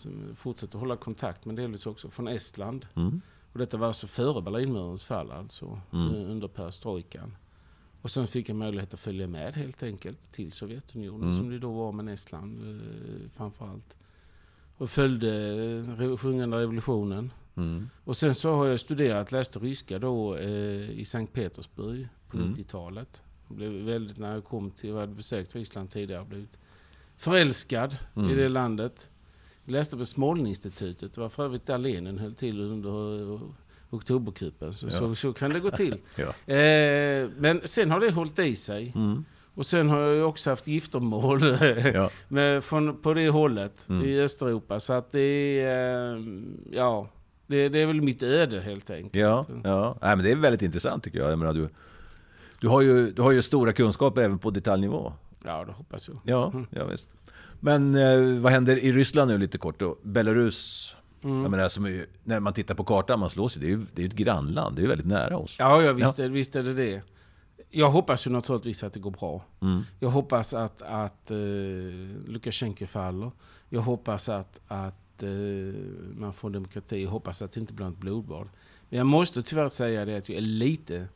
som 0.00 0.36
fortsätter 0.36 0.78
hålla 0.78 0.96
kontakt, 0.96 1.44
men 1.44 1.54
delvis 1.56 1.86
också 1.86 2.10
från 2.10 2.28
Estland. 2.28 2.86
Mm. 2.94 3.20
Och 3.52 3.58
detta 3.58 3.76
var 3.76 3.86
alltså 3.86 4.06
före 4.06 4.42
Berlinmurens 4.42 5.04
fall, 5.04 5.30
alltså 5.30 5.80
Mm. 5.92 6.14
eh, 6.14 6.30
under 6.30 6.48
perestrojkan. 6.48 7.36
Och 8.02 8.10
sen 8.10 8.26
fick 8.26 8.48
jag 8.48 8.56
möjlighet 8.56 8.94
att 8.94 9.00
följa 9.00 9.26
med 9.26 9.54
helt 9.54 9.82
enkelt 9.82 10.32
till 10.32 10.52
Sovjetunionen, 10.52 11.22
Mm. 11.22 11.36
som 11.36 11.50
det 11.50 11.58
då 11.58 11.72
var 11.72 11.92
med 11.92 12.14
Estland 12.14 12.60
eh, 12.80 13.30
framförallt. 13.36 13.96
Och 14.76 14.90
följde 14.90 15.30
eh, 16.00 16.16
sjungande 16.16 16.56
revolutionen. 16.58 17.32
Mm. 17.54 17.88
Och 18.04 18.16
sen 18.16 18.34
så 18.34 18.54
har 18.54 18.66
jag 18.66 18.80
studerat, 18.80 19.32
läste 19.32 19.58
ryska 19.58 19.98
då 19.98 20.36
eh, 20.36 20.90
i 20.90 21.04
Sankt 21.04 21.32
Petersburg 21.32 22.08
på 22.30 22.36
Mm. 22.36 22.54
90-talet. 22.54 23.22
Jag 23.48 23.56
blev 23.56 23.72
väldigt, 23.72 24.18
när 24.18 24.34
jag 24.34 24.44
kom 24.44 24.70
till, 24.70 24.90
jag 24.90 24.96
hade 25.00 25.14
besökt 25.14 25.54
Ryssland 25.54 25.90
tidigare, 25.90 26.24
blivit 26.24 26.58
förälskad 27.16 27.96
Mm. 28.16 28.30
i 28.30 28.34
det 28.34 28.48
landet. 28.48 29.10
Jag 29.66 29.72
läste 29.72 29.96
på 29.96 30.04
Smolninstitutet, 30.06 31.12
det 31.14 31.20
var 31.20 31.28
för 31.28 31.44
övrigt 31.44 31.66
där 31.66 31.78
Lenin 31.78 32.18
höll 32.18 32.34
till 32.34 32.60
under 32.60 33.20
eh, 33.34 33.40
oktoberkuppen. 33.90 34.74
Så, 34.74 34.86
Ja. 34.86 34.90
så, 34.92 35.14
så 35.14 35.32
kan 35.32 35.50
det 35.50 35.60
gå 35.60 35.70
till. 35.70 35.96
Ja. 36.16 36.54
eh, 36.54 37.28
men 37.38 37.60
sen 37.64 37.90
har 37.90 38.00
det 38.00 38.10
hållit 38.10 38.38
i 38.38 38.56
sig. 38.56 38.92
Mm. 38.94 39.24
Och 39.54 39.66
sen 39.66 39.88
har 39.88 40.00
jag 40.00 40.28
också 40.28 40.50
haft 40.50 40.66
giftermål 40.66 41.56
Ja. 41.94 42.10
med, 42.28 42.64
från, 42.64 42.96
på 43.02 43.14
det 43.14 43.28
hållet 43.28 43.86
Mm. 43.88 44.08
i 44.08 44.20
Östeuropa. 44.20 44.80
Så 44.80 44.92
att 44.92 45.12
det 45.12 45.20
är, 45.60 46.16
eh, 46.16 46.22
ja, 46.72 47.08
det, 47.46 47.68
det 47.68 47.78
är 47.78 47.86
väl 47.86 48.00
mitt 48.02 48.22
öde 48.22 48.60
helt 48.60 48.90
enkelt. 48.90 49.14
Ja, 49.14 49.46
ja. 49.64 49.98
Nej, 50.02 50.16
men 50.16 50.24
det 50.24 50.30
är 50.30 50.36
väldigt 50.36 50.62
intressant 50.62 51.04
tycker 51.04 51.18
jag. 51.18 51.30
jag 51.32 51.38
menar, 51.38 51.52
du, 51.54 51.68
du, 52.60 52.68
har 52.68 52.82
ju, 52.82 53.10
du 53.10 53.22
har 53.22 53.32
ju 53.32 53.42
stora 53.42 53.72
kunskaper 53.72 54.22
även 54.22 54.38
på 54.38 54.50
detaljnivå. 54.50 55.12
Ja, 55.44 55.64
det 55.64 55.72
hoppas 55.72 56.08
jag. 56.08 56.18
Ja, 56.24 56.52
ja 56.70 56.86
visst. 56.86 57.08
Men 57.60 57.94
eh, 57.94 58.40
vad 58.40 58.52
händer 58.52 58.76
i 58.78 58.92
Ryssland 58.92 59.30
nu 59.30 59.38
lite 59.38 59.58
kort 59.58 59.78
då? 59.80 59.96
Belarus, 60.02 60.92
Mm. 61.22 61.42
jag 61.42 61.50
menar, 61.50 61.68
som 61.68 61.86
ju- 61.86 62.06
när 62.24 62.40
man 62.40 62.52
tittar 62.52 62.74
på 62.74 62.84
kartan, 62.84 63.20
man 63.20 63.30
slås 63.30 63.56
ju, 63.56 63.60
det 63.60 63.66
är 63.66 63.70
ju 63.70 63.80
det 63.94 64.02
är 64.02 64.06
ett 64.06 64.12
grannland, 64.14 64.76
det 64.76 64.80
är 64.80 64.82
ju 64.82 64.88
väldigt 64.88 65.06
nära 65.06 65.38
oss. 65.38 65.56
Ja, 65.58 65.82
ja 65.82 65.92
visst, 65.92 66.18
Är, 66.18 66.28
visst 66.28 66.56
är 66.56 66.62
det 66.62 66.74
det. 66.74 67.02
Jag 67.70 67.90
hoppas 67.90 68.26
ju 68.26 68.30
naturligtvis 68.30 68.84
att 68.84 68.92
det 68.92 69.00
går 69.00 69.10
bra. 69.10 69.44
Mm. 69.62 69.82
Jag 70.00 70.08
hoppas 70.08 70.54
att, 70.54 70.82
att 70.82 71.30
eh, 71.30 71.36
Lukasjenko 72.26 72.86
faller. 72.86 73.30
Jag 73.68 73.80
hoppas 73.80 74.28
att, 74.28 74.60
att 74.68 75.22
eh, 75.22 75.28
man 76.16 76.32
får 76.32 76.50
demokrati. 76.50 77.02
Jag 77.02 77.10
hoppas 77.10 77.42
att 77.42 77.52
det 77.52 77.60
inte 77.60 77.72
blir 77.74 77.88
ett 77.88 77.96
blodbad. 77.96 78.48
Men 78.88 78.98
jag 78.98 79.06
måste 79.06 79.42
tyvärr 79.42 79.68
säga 79.68 80.04
det 80.04 80.16
att 80.16 80.28
jag 80.28 80.38
är 80.38 80.42
lite 80.42 81.06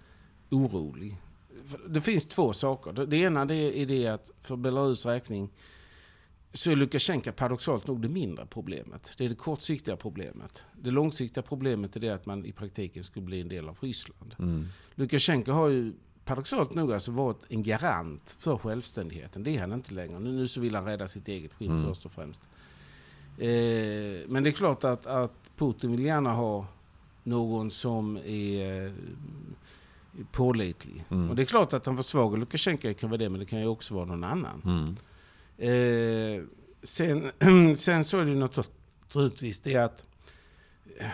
orolig. 0.50 1.16
Det 1.88 2.00
finns 2.00 2.26
två 2.26 2.52
saker. 2.52 2.92
Det- 3.06 3.16
ena 3.16 3.44
det 3.44 3.54
är 3.82 3.86
det 3.86 4.06
att 4.06 4.30
för 4.40 4.56
Belarus 4.56 5.06
räkning 5.06 5.50
så 6.52 6.70
är 6.70 6.76
Lukasjenko 6.76 7.32
paradoxalt 7.32 7.86
nog 7.86 8.02
det 8.02 8.08
mindre 8.08 8.46
problemet. 8.46 9.12
Det 9.18 9.24
är 9.24 9.28
det 9.28 9.34
kortsiktiga 9.34 9.96
problemet. 9.96 10.64
Det 10.82 10.90
långsiktiga 10.90 11.42
problemet 11.42 11.96
är 11.96 12.00
det 12.00 12.10
att 12.10 12.26
man 12.26 12.44
i 12.44 12.52
praktiken 12.52 13.04
skulle 13.04 13.26
bli 13.26 13.40
en 13.40 13.48
del 13.48 13.68
av 13.68 13.78
Ryssland. 13.80 14.34
Mm. 14.38 14.66
Lukasjenko 14.94 15.52
har 15.52 15.68
ju 15.68 15.92
paradoxalt 16.24 16.74
nog 16.74 16.92
alltså 16.92 17.10
varit 17.10 17.40
en 17.48 17.62
garant 17.62 18.36
för 18.38 18.56
självständigheten. 18.58 19.42
Det 19.44 19.56
är 19.56 19.60
han 19.60 19.72
inte 19.72 19.94
längre. 19.94 20.18
Nu, 20.18 20.32
nu 20.32 20.48
så 20.48 20.60
vill 20.60 20.74
han 20.74 20.84
rädda 20.84 21.08
sitt 21.08 21.28
eget 21.28 21.54
skinn 21.54 21.70
Mm. 21.70 21.84
först 21.84 22.04
och 22.06 22.12
främst. 22.12 22.42
Eh, 23.38 24.28
men 24.28 24.42
det 24.42 24.50
är 24.50 24.52
klart 24.52 24.84
att, 24.84 25.06
att 25.06 25.32
Putin 25.56 25.90
vill 25.90 26.04
gärna 26.04 26.32
ha 26.32 26.66
någon 27.24 27.70
som 27.70 28.16
är 28.16 28.86
eh, 28.86 28.92
pålitlig. 30.32 31.04
Mm. 31.10 31.30
Och 31.30 31.36
det 31.36 31.42
är 31.42 31.46
klart 31.46 31.72
att 31.72 31.86
han 31.86 31.96
försvagar 31.96 32.38
Lukasjenko 32.38 32.94
kan 32.94 33.10
vara 33.10 33.18
det, 33.18 33.28
men 33.28 33.40
det 33.40 33.46
kan 33.46 33.60
ju 33.60 33.66
också 33.66 33.94
vara 33.94 34.04
någon 34.04 34.24
annan. 34.24 34.62
Mm. 34.64 34.96
Eh, 35.58 36.42
sen, 36.82 37.30
sen 37.76 38.04
så 38.04 38.18
är 38.18 38.24
det 38.24 38.30
ju 38.30 38.36
naturligtvis 38.36 39.60
det 39.60 39.76
att... 39.76 40.04
eh, 41.00 41.06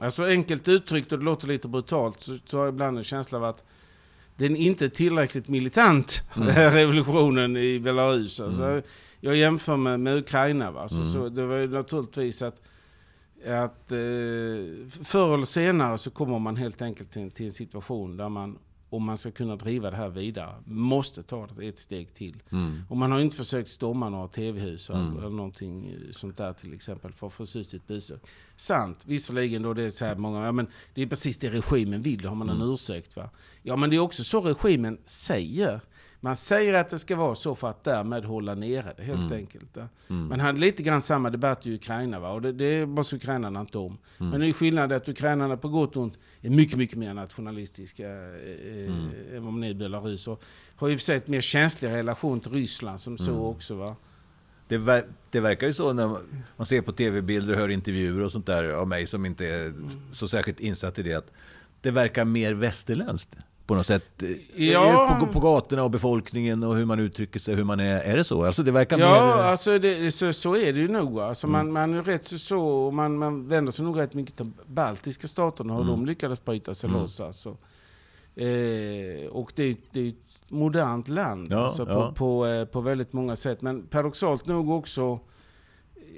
Alltså 0.00 0.24
enkelt 0.24 0.68
uttryckt, 0.68 1.12
och 1.12 1.18
det 1.18 1.24
låter 1.24 1.48
lite 1.48 1.68
brutalt, 1.68 2.20
så, 2.20 2.36
så 2.44 2.56
har 2.58 2.64
jag 2.64 2.72
ibland 2.74 2.98
en 2.98 3.04
känsla 3.04 3.38
av 3.38 3.44
att 3.44 3.64
den 4.36 4.56
inte 4.56 4.84
är 4.84 4.88
tillräckligt 4.88 5.48
militant, 5.48 6.22
Mm. 6.36 6.48
revolutionen 6.72 7.56
i 7.56 7.80
Belarus. 7.80 8.40
Alltså, 8.40 8.62
Mm. 8.62 8.82
Jag 9.20 9.36
jämför 9.36 9.76
med, 9.76 10.00
med 10.00 10.16
Ukraina. 10.18 10.70
Va? 10.70 10.88
Så, 10.88 10.96
Mm. 10.96 11.06
så 11.08 11.28
det 11.28 11.46
var 11.46 11.56
ju 11.56 11.66
naturligtvis 11.68 12.42
att, 12.42 12.62
att 13.44 13.92
eh, 13.92 13.98
förr 15.04 15.34
eller 15.34 15.44
senare 15.44 15.98
så 15.98 16.10
kommer 16.10 16.38
man 16.38 16.56
helt 16.56 16.82
enkelt 16.82 17.10
till, 17.10 17.22
en- 17.22 17.30
till 17.30 17.46
en 17.46 17.52
situation 17.52 18.16
där 18.16 18.28
man, 18.28 18.58
om 18.90 19.04
man 19.04 19.18
ska 19.18 19.30
kunna 19.30 19.56
driva 19.56 19.90
det 19.90 19.96
här 19.96 20.08
vidare, 20.08 20.54
måste 20.64 21.22
ta 21.22 21.46
det 21.56 21.68
ett 21.68 21.78
steg 21.78 22.14
till. 22.14 22.42
Mm. 22.52 22.82
Och 22.88 22.96
man 22.96 23.12
har 23.12 23.20
inte 23.20 23.36
försökt 23.36 23.68
storma 23.68 24.08
några 24.08 24.28
tv-hus 24.28 24.90
Mm. 24.90 25.18
eller 25.18 25.30
någonting 25.30 25.96
sånt 26.12 26.36
där 26.36 26.52
till 26.52 26.74
exempel 26.74 27.12
för 27.12 27.26
att 27.26 27.32
få 27.32 27.46
sitt 27.46 27.86
besök. 27.86 28.20
Sant, 28.56 29.04
visserligen 29.06 29.62
då 29.62 29.74
det 29.74 29.82
är 29.82 29.90
så 29.90 30.04
här 30.04 30.16
många, 30.16 30.44
ja 30.44 30.52
men 30.52 30.66
det 30.94 31.02
är 31.02 31.06
precis 31.06 31.38
det 31.38 31.50
regimen 31.50 32.02
vill, 32.02 32.22
då 32.22 32.28
har 32.28 32.36
man 32.36 32.48
en 32.48 32.56
Mm. 32.56 32.68
ursäkt 32.72 33.16
va. 33.16 33.30
Ja 33.62 33.76
men 33.76 33.90
det 33.90 33.96
är 33.96 34.00
också 34.00 34.24
så 34.24 34.40
regimen 34.40 34.98
säger. 35.04 35.80
Man 36.26 36.36
säger 36.36 36.74
att 36.74 36.88
det 36.88 36.98
ska 36.98 37.16
vara 37.16 37.34
så 37.34 37.54
för 37.54 37.70
att 37.70 37.84
därmed 37.84 38.24
hålla 38.24 38.54
nere 38.54 38.92
det 38.96 39.02
helt 39.02 39.20
mm. 39.20 39.32
enkelt. 39.32 39.76
Mm. 39.76 40.28
Man 40.28 40.40
hade 40.40 40.58
lite 40.58 40.82
grann 40.82 41.02
samma 41.02 41.30
debatt 41.30 41.66
i 41.66 41.74
Ukraina 41.74 42.20
va? 42.20 42.30
och 42.30 42.42
det, 42.42 42.52
det 42.52 42.86
måste 42.86 43.16
ukrainarna 43.16 43.60
inte 43.60 43.78
om. 43.78 43.98
Mm. 44.18 44.30
Men 44.30 44.40
det 44.40 44.48
är 44.48 44.52
skillnaden 44.52 44.96
att 44.96 45.08
ukrainarna 45.08 45.56
på 45.56 45.68
gott 45.68 45.96
och 45.96 46.02
ont 46.02 46.18
är 46.40 46.50
mycket, 46.50 46.78
mycket 46.78 46.98
mer 46.98 47.14
nationalistiska 47.14 48.08
eh, 48.08 48.86
mm. 48.86 49.10
än 49.34 49.44
vad 49.44 49.52
man 49.52 49.64
är 49.64 49.68
i 49.68 49.74
Belarus. 49.74 50.28
Och 50.28 50.42
har 50.76 50.88
ju 50.88 50.96
för 50.96 51.02
sig 51.02 51.16
ett 51.16 51.28
mer 51.28 51.40
känslig 51.40 51.88
relation 51.88 52.40
till 52.40 52.52
Ryssland 52.52 53.00
som 53.00 53.18
så 53.18 53.30
mm. 53.30 53.42
också. 53.42 53.74
Va? 53.74 53.96
Det, 54.68 54.78
ver 54.78 55.04
det, 55.30 55.40
verkar 55.40 55.66
ju 55.66 55.72
så 55.72 55.92
när 55.92 56.16
man 56.56 56.66
ser 56.66 56.80
på 56.80 56.92
tv-bilder 56.92 57.54
och 57.54 57.60
hör 57.60 57.68
intervjuer 57.68 58.24
och 58.24 58.32
sånt 58.32 58.46
där 58.46 58.70
av 58.70 58.88
mig 58.88 59.06
som 59.06 59.26
inte 59.26 59.46
är 59.46 59.74
så 60.12 60.28
särskilt 60.28 60.60
insatt 60.60 60.98
i 60.98 61.02
det. 61.02 61.14
Att 61.14 61.32
det 61.80 61.90
verkar 61.90 62.24
mer 62.24 62.52
västerländskt 62.52 63.36
på 63.66 63.74
något 63.74 63.86
sätt? 63.86 64.22
Ja. 64.54 65.16
På, 65.20 65.26
på 65.26 65.40
gatorna 65.40 65.84
och 65.84 65.90
befolkningen 65.90 66.64
och 66.64 66.76
hur 66.76 66.84
man 66.84 66.98
uttrycker 66.98 67.40
sig, 67.40 67.54
hur 67.54 67.64
man 67.64 67.80
är. 67.80 68.00
Är 68.00 68.16
det 68.16 68.24
så? 68.24 68.44
Alltså 68.44 68.62
det 68.62 68.72
verkar 68.72 68.98
ja, 68.98 69.36
mer... 69.36 69.42
alltså 69.42 69.78
det, 69.78 70.10
så, 70.10 70.32
så 70.32 70.56
är 70.56 70.72
det 70.72 70.80
ju 70.80 70.88
nog. 70.88 71.20
Alltså 71.20 71.46
mm. 71.46 71.72
man, 71.72 71.72
man 71.72 71.98
är 71.98 72.02
rätt 72.02 72.26
så, 72.26 72.90
man, 72.90 73.18
man 73.18 73.48
vänder 73.48 73.72
sig 73.72 73.84
nog 73.84 73.98
rätt 73.98 74.14
mycket 74.14 74.36
till 74.36 74.50
baltiska 74.66 75.28
staterna 75.28 75.74
och 75.74 75.82
mm. 75.82 75.90
de 75.90 76.06
lyckades 76.06 76.44
bryta 76.44 76.74
sig 76.74 76.88
mm. 76.88 77.00
loss. 77.00 77.20
Alltså. 77.20 77.56
Eh, 78.34 79.26
och 79.30 79.52
det, 79.54 79.78
det 79.92 80.00
är 80.00 80.08
ett 80.08 80.48
modernt 80.48 81.08
land 81.08 81.48
ja, 81.50 81.64
alltså, 81.64 81.86
på, 81.86 81.92
ja. 81.92 82.12
på, 82.16 82.46
eh, 82.46 82.64
på 82.64 82.80
väldigt 82.80 83.12
många 83.12 83.36
sätt. 83.36 83.62
Men 83.62 83.86
paradoxalt 83.86 84.46
nog 84.46 84.70
också 84.70 85.20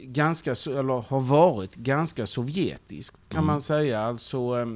ganska, 0.03 0.51
eller 0.51 1.03
har 1.09 1.21
varit 1.21 1.75
ganska 1.75 2.27
sovjetiskt 2.27 3.29
kan 3.29 3.39
mm. 3.39 3.47
man 3.47 3.61
säga. 3.61 4.01
Alltså, 4.01 4.39
Eh, 4.39 4.67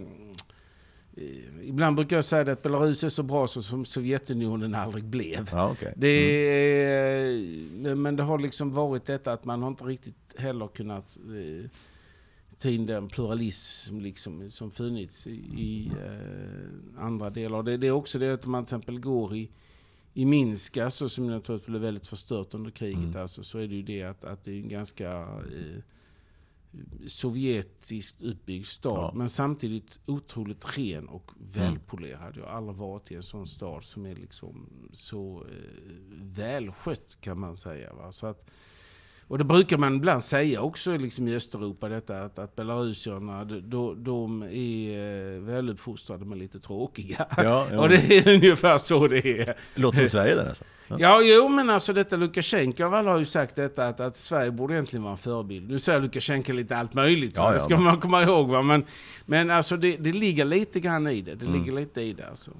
ibland 1.63 1.97
brukar 1.97 2.17
jag 2.17 2.25
säga 2.25 2.53
att 2.53 2.63
Belarus 2.63 3.05
är 3.05 3.09
så 3.09 3.23
bra 3.23 3.47
som 3.47 3.85
Sovjetunionen 3.85 4.75
aldrig 4.75 5.05
blev. 5.05 5.49
Ja, 5.53 5.71
okay. 5.71 5.93
det 5.97 6.09
är, 6.09 7.27
mm. 7.29 8.03
Men 8.03 8.17
det 8.17 8.23
har 8.23 8.39
liksom 8.39 8.73
varit 8.73 9.05
detta 9.05 9.33
att 9.33 9.45
man 9.45 9.63
har 9.63 9.69
inte 9.69 9.85
riktigt 9.85 10.35
heller 10.39 10.69
kunnat 10.69 11.19
eh, 11.27 11.71
ta 12.59 12.69
in 12.69 12.87
den 12.87 13.09
pluralism 13.09 14.01
liksom, 14.01 14.51
som 14.51 14.71
funnits 14.71 15.27
i, 15.27 15.31
i 15.59 15.91
eh, 16.07 17.05
andra 17.05 17.31
delar. 17.31 17.63
Det, 17.63 17.77
det, 17.77 17.87
är 17.87 17.91
också 17.93 18.19
det 18.19 18.35
att 18.35 18.47
man 18.47 18.65
till 18.65 18.75
exempel 18.75 19.01
går 19.01 19.37
i, 19.37 19.51
i 20.15 20.25
Minsk, 20.25 20.77
alltså, 20.77 21.09
som 21.09 21.27
naturligtvis 21.27 21.67
blev 21.67 21.83
väldigt 21.83 22.07
förstört 22.07 22.55
under 22.55 22.71
kriget, 22.71 22.99
mm. 22.99 23.23
alltså, 23.23 23.45
så 23.45 23.59
är 23.59 23.67
det 23.67 23.77
ju 23.77 23.83
det 23.83 24.03
att, 24.03 24.25
att 24.25 24.45
det 24.45 24.53
är 24.53 24.57
en 24.57 24.69
ganska 24.69 25.11
eh, 25.13 25.83
sovjetiskt 27.07 28.23
uppbyggd 28.23 28.67
stad. 28.67 28.93
Ja. 28.97 29.13
Men 29.15 29.29
samtidigt 29.29 30.01
otroligt 30.07 30.79
ren 30.79 31.09
och 31.09 31.31
välpolerad. 31.39 32.37
Jag 32.37 32.45
har 32.45 32.51
aldrig 32.51 32.77
varit 32.77 33.11
i 33.11 33.15
en 33.15 33.23
sån 33.23 33.47
stad 33.47 33.85
som 33.85 34.07
är 34.07 34.15
liksom 34.15 34.69
så 34.93 35.47
eh, 35.51 35.93
välskött 36.21 37.21
kan 37.21 37.41
man 37.41 37.57
säga. 37.57 37.93
Va? 37.95 38.13
Så 38.13 38.27
att, 38.27 38.51
och 39.33 39.39
det 39.39 39.45
brukar 39.45 39.79
man 39.79 39.97
ibland 39.97 40.23
säga 40.23 40.61
också 40.61 40.97
liksom 40.97 41.29
i 41.29 41.37
Östeuropa, 41.37 41.89
detta 41.89 42.23
att, 42.23 42.39
att 42.39 42.57
belarusierna 42.57 43.45
de, 43.45 44.05
de 44.05 44.43
är 44.43 45.37
eh, 45.37 45.41
väluppfostrade 45.41 46.25
men 46.25 46.39
lite 46.39 46.61
tråkiga. 46.61 47.27
Ja, 47.37 47.67
ja. 47.71 47.81
och 47.81 47.89
det 47.89 48.19
är 48.19 48.35
ungefär 48.35 48.79
så 48.79 49.09
det 49.09 49.41
är. 49.41 49.55
Låter 49.75 49.99
som 49.99 50.07
Sverige 50.07 50.35
där 50.35 50.49
alltså. 50.49 50.65
Ja. 50.89 50.97
ja, 50.99 51.23
jo 51.23 51.49
men 51.49 51.71
alltså 51.71 51.93
detta 51.93 52.17
Lukasjenko 52.17 52.85
har 52.85 53.19
ju 53.19 53.25
sagt 53.25 53.57
detta 53.57 53.89
att, 53.89 54.01
att 54.01 54.17
Sverige 54.17 54.51
borde 54.51 54.75
egentligen 54.75 55.03
vara 55.03 55.13
en 55.13 55.19
förebild. 55.19 55.71
Nu 55.71 55.79
säger 55.79 56.01
Lukasjenko 56.01 56.53
lite 56.53 56.77
allt 56.77 56.95
möjligt, 56.95 57.33
ja, 57.37 57.49
ja, 57.49 57.53
det 57.53 57.61
ska 57.61 57.77
man 57.77 58.01
komma 58.01 58.23
ihåg. 58.23 58.49
Va? 58.49 58.63
Men, 58.63 58.85
men 59.27 59.51
alltså 59.51 59.77
det, 59.77 59.97
det 59.97 60.13
ligger 60.13 60.45
lite 60.45 60.81
grann 60.81 61.07
i 61.07 61.23
det. 61.23 61.35
Det 61.35 61.47
mm. 61.47 61.59
ligger 61.59 61.73
lite 61.73 62.01
i 62.01 62.13
det 62.13 62.29
alltså. 62.29 62.51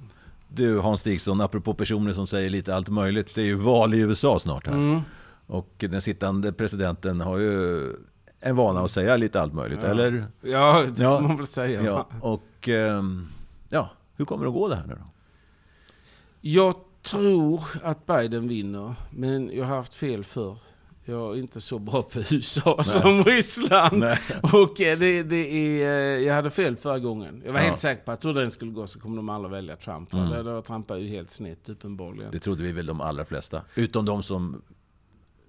Du 0.47 0.79
Hans 0.79 0.99
Stigson, 0.99 1.41
apropå 1.41 1.73
personer 1.73 2.13
som 2.13 2.27
säger 2.27 2.49
lite 2.49 2.75
allt 2.75 2.89
möjligt. 2.89 3.35
Det 3.35 3.41
är 3.41 3.45
ju 3.45 3.55
val 3.55 3.93
i 3.93 3.99
USA 3.99 4.39
snart 4.39 4.67
här. 4.67 4.73
Mm. 4.73 5.01
Och 5.47 5.73
den 5.77 6.01
sittande 6.01 6.53
presidenten 6.53 7.21
har 7.21 7.37
ju 7.37 7.93
en 8.39 8.55
vana 8.55 8.81
att 8.81 8.91
säga 8.91 9.17
lite 9.17 9.41
allt 9.41 9.53
möjligt, 9.53 9.79
ja. 9.81 9.87
eller? 9.87 10.25
Ja, 10.41 10.85
det 10.89 10.95
får 10.95 11.05
ja. 11.05 11.19
man 11.19 11.37
väl 11.37 11.47
säga. 11.47 11.83
Ja. 11.83 12.07
Och 12.21 12.69
ehm, 12.69 13.27
ja, 13.69 13.89
hur 14.15 14.25
kommer 14.25 14.45
det 14.45 14.49
att 14.49 14.55
gå 14.55 14.67
det 14.67 14.75
här 14.75 14.87
nu 14.87 14.93
då? 14.93 15.09
Jag 16.41 16.75
tror 17.01 17.63
att 17.83 18.05
Biden 18.05 18.47
vinner, 18.47 18.95
men 19.11 19.51
jag 19.53 19.65
har 19.65 19.75
haft 19.75 19.95
fel 19.95 20.23
för. 20.23 20.57
Jag 21.05 21.33
är 21.33 21.39
inte 21.39 21.61
så 21.61 21.79
bra 21.79 22.01
på 22.01 22.19
USA 22.31 22.75
Nej. 22.77 22.85
som 22.85 23.23
Ryssland. 23.23 23.97
Nej. 23.97 24.19
Och 24.53 24.81
eh, 24.81 24.99
det, 24.99 25.23
det 25.23 25.81
är, 25.81 26.17
eh, 26.17 26.25
jag 26.25 26.33
hade 26.33 26.49
fel 26.49 26.75
förra 26.75 26.99
gången. 26.99 27.41
Jag 27.45 27.53
var 27.53 27.59
ja. 27.59 27.65
helt 27.65 27.79
säker 27.79 28.03
på 28.03 28.11
att 28.11 28.25
hur 28.25 28.33
den 28.33 28.51
skulle 28.51 28.71
gå 28.71 28.87
så 28.87 28.99
kommer 28.99 29.15
de 29.15 29.29
alla 29.29 29.47
välja 29.47 29.75
Trump. 29.75 30.13
Mm. 30.13 30.29
Det, 30.29 30.83
det 30.87 30.99
ju 30.99 31.07
helt 31.07 31.29
snett 31.29 31.69
uppenbarligen. 31.69 32.31
Det 32.31 32.39
trodde 32.39 32.63
vi 32.63 32.71
väl 32.71 32.85
de 32.85 33.01
allra 33.01 33.25
flesta. 33.25 33.61
Utom 33.75 34.05
de 34.05 34.23
som 34.23 34.61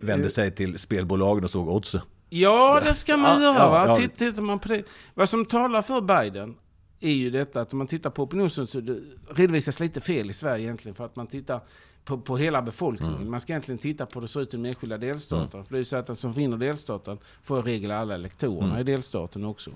vände 0.04 0.30
sig 0.30 0.50
till 0.50 0.78
spelbolagen 0.78 1.44
och 1.44 1.50
såg 1.50 1.68
oddsen. 1.68 2.00
Ja, 2.30 2.80
det 2.84 2.94
ska 2.94 3.16
man 3.16 3.42
ja, 3.42 3.54
göra. 3.54 3.70
Va? 3.70 3.84
Ja, 3.86 4.00
ja. 4.00 4.08
Tittar 4.08 4.42
man 4.42 4.58
på 4.58 4.68
det. 4.68 4.82
Vad 5.14 5.28
som 5.28 5.44
talar 5.44 5.82
för 5.82 6.00
Biden 6.00 6.54
är 7.00 7.12
ju 7.12 7.30
detta 7.30 7.60
att 7.60 7.72
om 7.72 7.78
man 7.78 7.86
tittar 7.86 8.10
på 8.10 8.48
så 8.66 8.80
det 8.80 9.00
redovisas 9.28 9.80
lite 9.80 10.00
fel 10.00 10.30
i 10.30 10.32
Sverige 10.32 10.64
egentligen. 10.64 10.94
För 10.94 11.04
att 11.04 11.16
man 11.16 11.26
tittar 11.26 11.60
på, 12.04 12.18
på 12.18 12.36
hela 12.36 12.62
befolkningen. 12.62 13.16
Mm. 13.16 13.30
Man 13.30 13.40
ska 13.40 13.52
egentligen 13.52 13.78
titta 13.78 14.06
på 14.06 14.14
hur 14.14 14.20
det 14.20 14.28
ser 14.28 14.40
ut 14.40 14.54
i 14.54 14.56
de 14.56 14.64
enskilda 14.64 14.98
delstaterna. 14.98 15.52
Mm. 15.52 15.64
För 15.64 15.72
det 15.74 15.76
är 15.76 15.80
ju 15.80 15.84
så 15.84 15.96
att 15.96 16.06
den 16.06 16.16
som 16.16 16.32
vinner 16.32 16.56
delstaten 16.56 17.18
får 17.42 17.58
i 17.58 17.62
regel 17.62 17.90
alla 17.90 18.14
elektorerna 18.14 18.66
mm. 18.66 18.80
i 18.80 18.82
delstaten 18.82 19.44
också. 19.44 19.70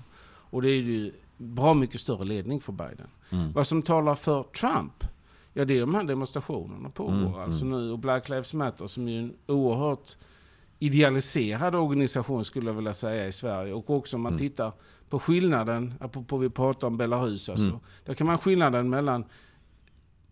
Och 0.51 0.61
det 0.61 0.69
är 0.69 0.75
ju 0.75 1.11
bra 1.37 1.73
mycket 1.73 2.01
större 2.01 2.25
ledning 2.25 2.61
för 2.61 2.71
Biden. 2.71 3.07
Mm. 3.29 3.51
Vad 3.51 3.67
som 3.67 3.81
talar 3.81 4.15
för 4.15 4.43
Trump 4.43 5.03
Ja, 5.53 5.65
det 5.65 5.77
är 5.77 5.79
de 5.79 5.95
här 5.95 6.03
demonstrationerna 6.03 6.89
pågår 6.89 7.13
mm, 7.13 7.33
alltså 7.35 7.65
mm. 7.65 7.79
nu. 7.79 7.91
Och 7.91 7.99
Black 7.99 8.29
Lives 8.29 8.53
Matter 8.53 8.87
som 8.87 9.07
är 9.07 9.19
en 9.19 9.33
oerhört 9.47 10.15
idealiserad 10.79 11.75
organisation 11.75 12.45
skulle 12.45 12.69
jag 12.69 12.75
vilja 12.75 12.93
säga 12.93 13.27
i 13.27 13.31
Sverige. 13.31 13.73
Och 13.73 13.89
också 13.89 14.17
om 14.17 14.21
man 14.21 14.31
mm. 14.31 14.39
tittar 14.39 14.71
på 15.09 15.19
skillnaden, 15.19 15.93
apropå 15.99 16.37
vi 16.37 16.49
pratar 16.49 16.87
om 16.87 16.97
Belarus 16.97 17.49
alltså. 17.49 17.69
Mm. 17.69 17.79
Där 18.05 18.13
kan 18.13 18.27
man 18.27 18.37
skillnaden 18.37 18.89
mellan 18.89 19.25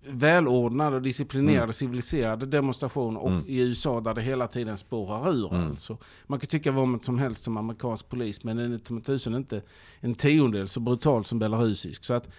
välordnade 0.09 0.95
och 0.95 1.01
disciplinerade, 1.01 1.63
mm. 1.63 1.73
civiliserade 1.73 2.45
demonstrationer 2.45 3.19
och 3.19 3.31
mm. 3.31 3.43
i 3.47 3.59
USA 3.59 4.01
där 4.01 4.13
det 4.13 4.21
hela 4.21 4.47
tiden 4.47 4.77
spårar 4.77 5.33
ur. 5.33 5.53
Mm. 5.53 5.69
Alltså. 5.69 5.97
Man 6.27 6.39
kan 6.39 6.47
tycka 6.47 6.71
vad 6.71 7.03
som 7.03 7.19
helst 7.19 7.43
som 7.43 7.57
amerikansk 7.57 8.09
polis 8.09 8.43
men 8.43 8.57
den 8.57 8.73
är 8.73 9.01
tusen 9.01 9.35
inte 9.35 9.61
en 9.99 10.15
tiondel 10.15 10.67
så 10.67 10.79
brutal 10.79 11.25
som 11.25 11.39
belarusisk. 11.39 12.05
Så 12.05 12.13
att 12.13 12.29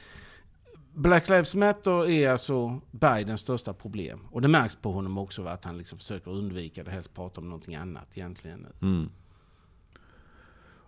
Black 0.98 1.28
Lives 1.28 1.54
Matter 1.54 2.10
är 2.10 2.30
alltså 2.30 2.80
Bidens 2.90 3.40
största 3.40 3.72
problem. 3.72 4.20
Och 4.30 4.42
det 4.42 4.48
märks 4.48 4.76
på 4.76 4.92
honom 4.92 5.18
också 5.18 5.44
att 5.44 5.64
han 5.64 5.78
liksom 5.78 5.98
försöker 5.98 6.30
undvika 6.30 6.84
det, 6.84 6.90
helst 6.90 7.14
prata 7.14 7.40
om 7.40 7.46
någonting 7.48 7.74
annat 7.74 8.06
egentligen. 8.14 8.66
Mm. 8.82 9.10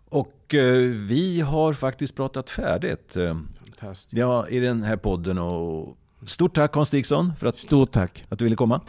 Och 0.09 0.55
eh, 0.55 0.75
vi 0.91 1.41
har 1.41 1.73
faktiskt 1.73 2.15
pratat 2.15 2.51
färdigt. 2.51 3.17
Fantastiskt. 3.65 4.17
Ja, 4.17 4.49
i 4.49 4.61
den 4.61 4.83
här 4.83 4.97
podden. 4.97 5.39
Och 5.39 5.97
stort 6.27 6.55
tack 6.55 6.75
Hans 6.75 6.89
Stigson 6.89 7.33
för 7.37 7.47
att, 7.47 7.57
Stort 7.57 7.91
tack. 7.91 8.25
att 8.29 8.39
du 8.39 8.45
ville 8.45 8.57
komma. 8.57 8.81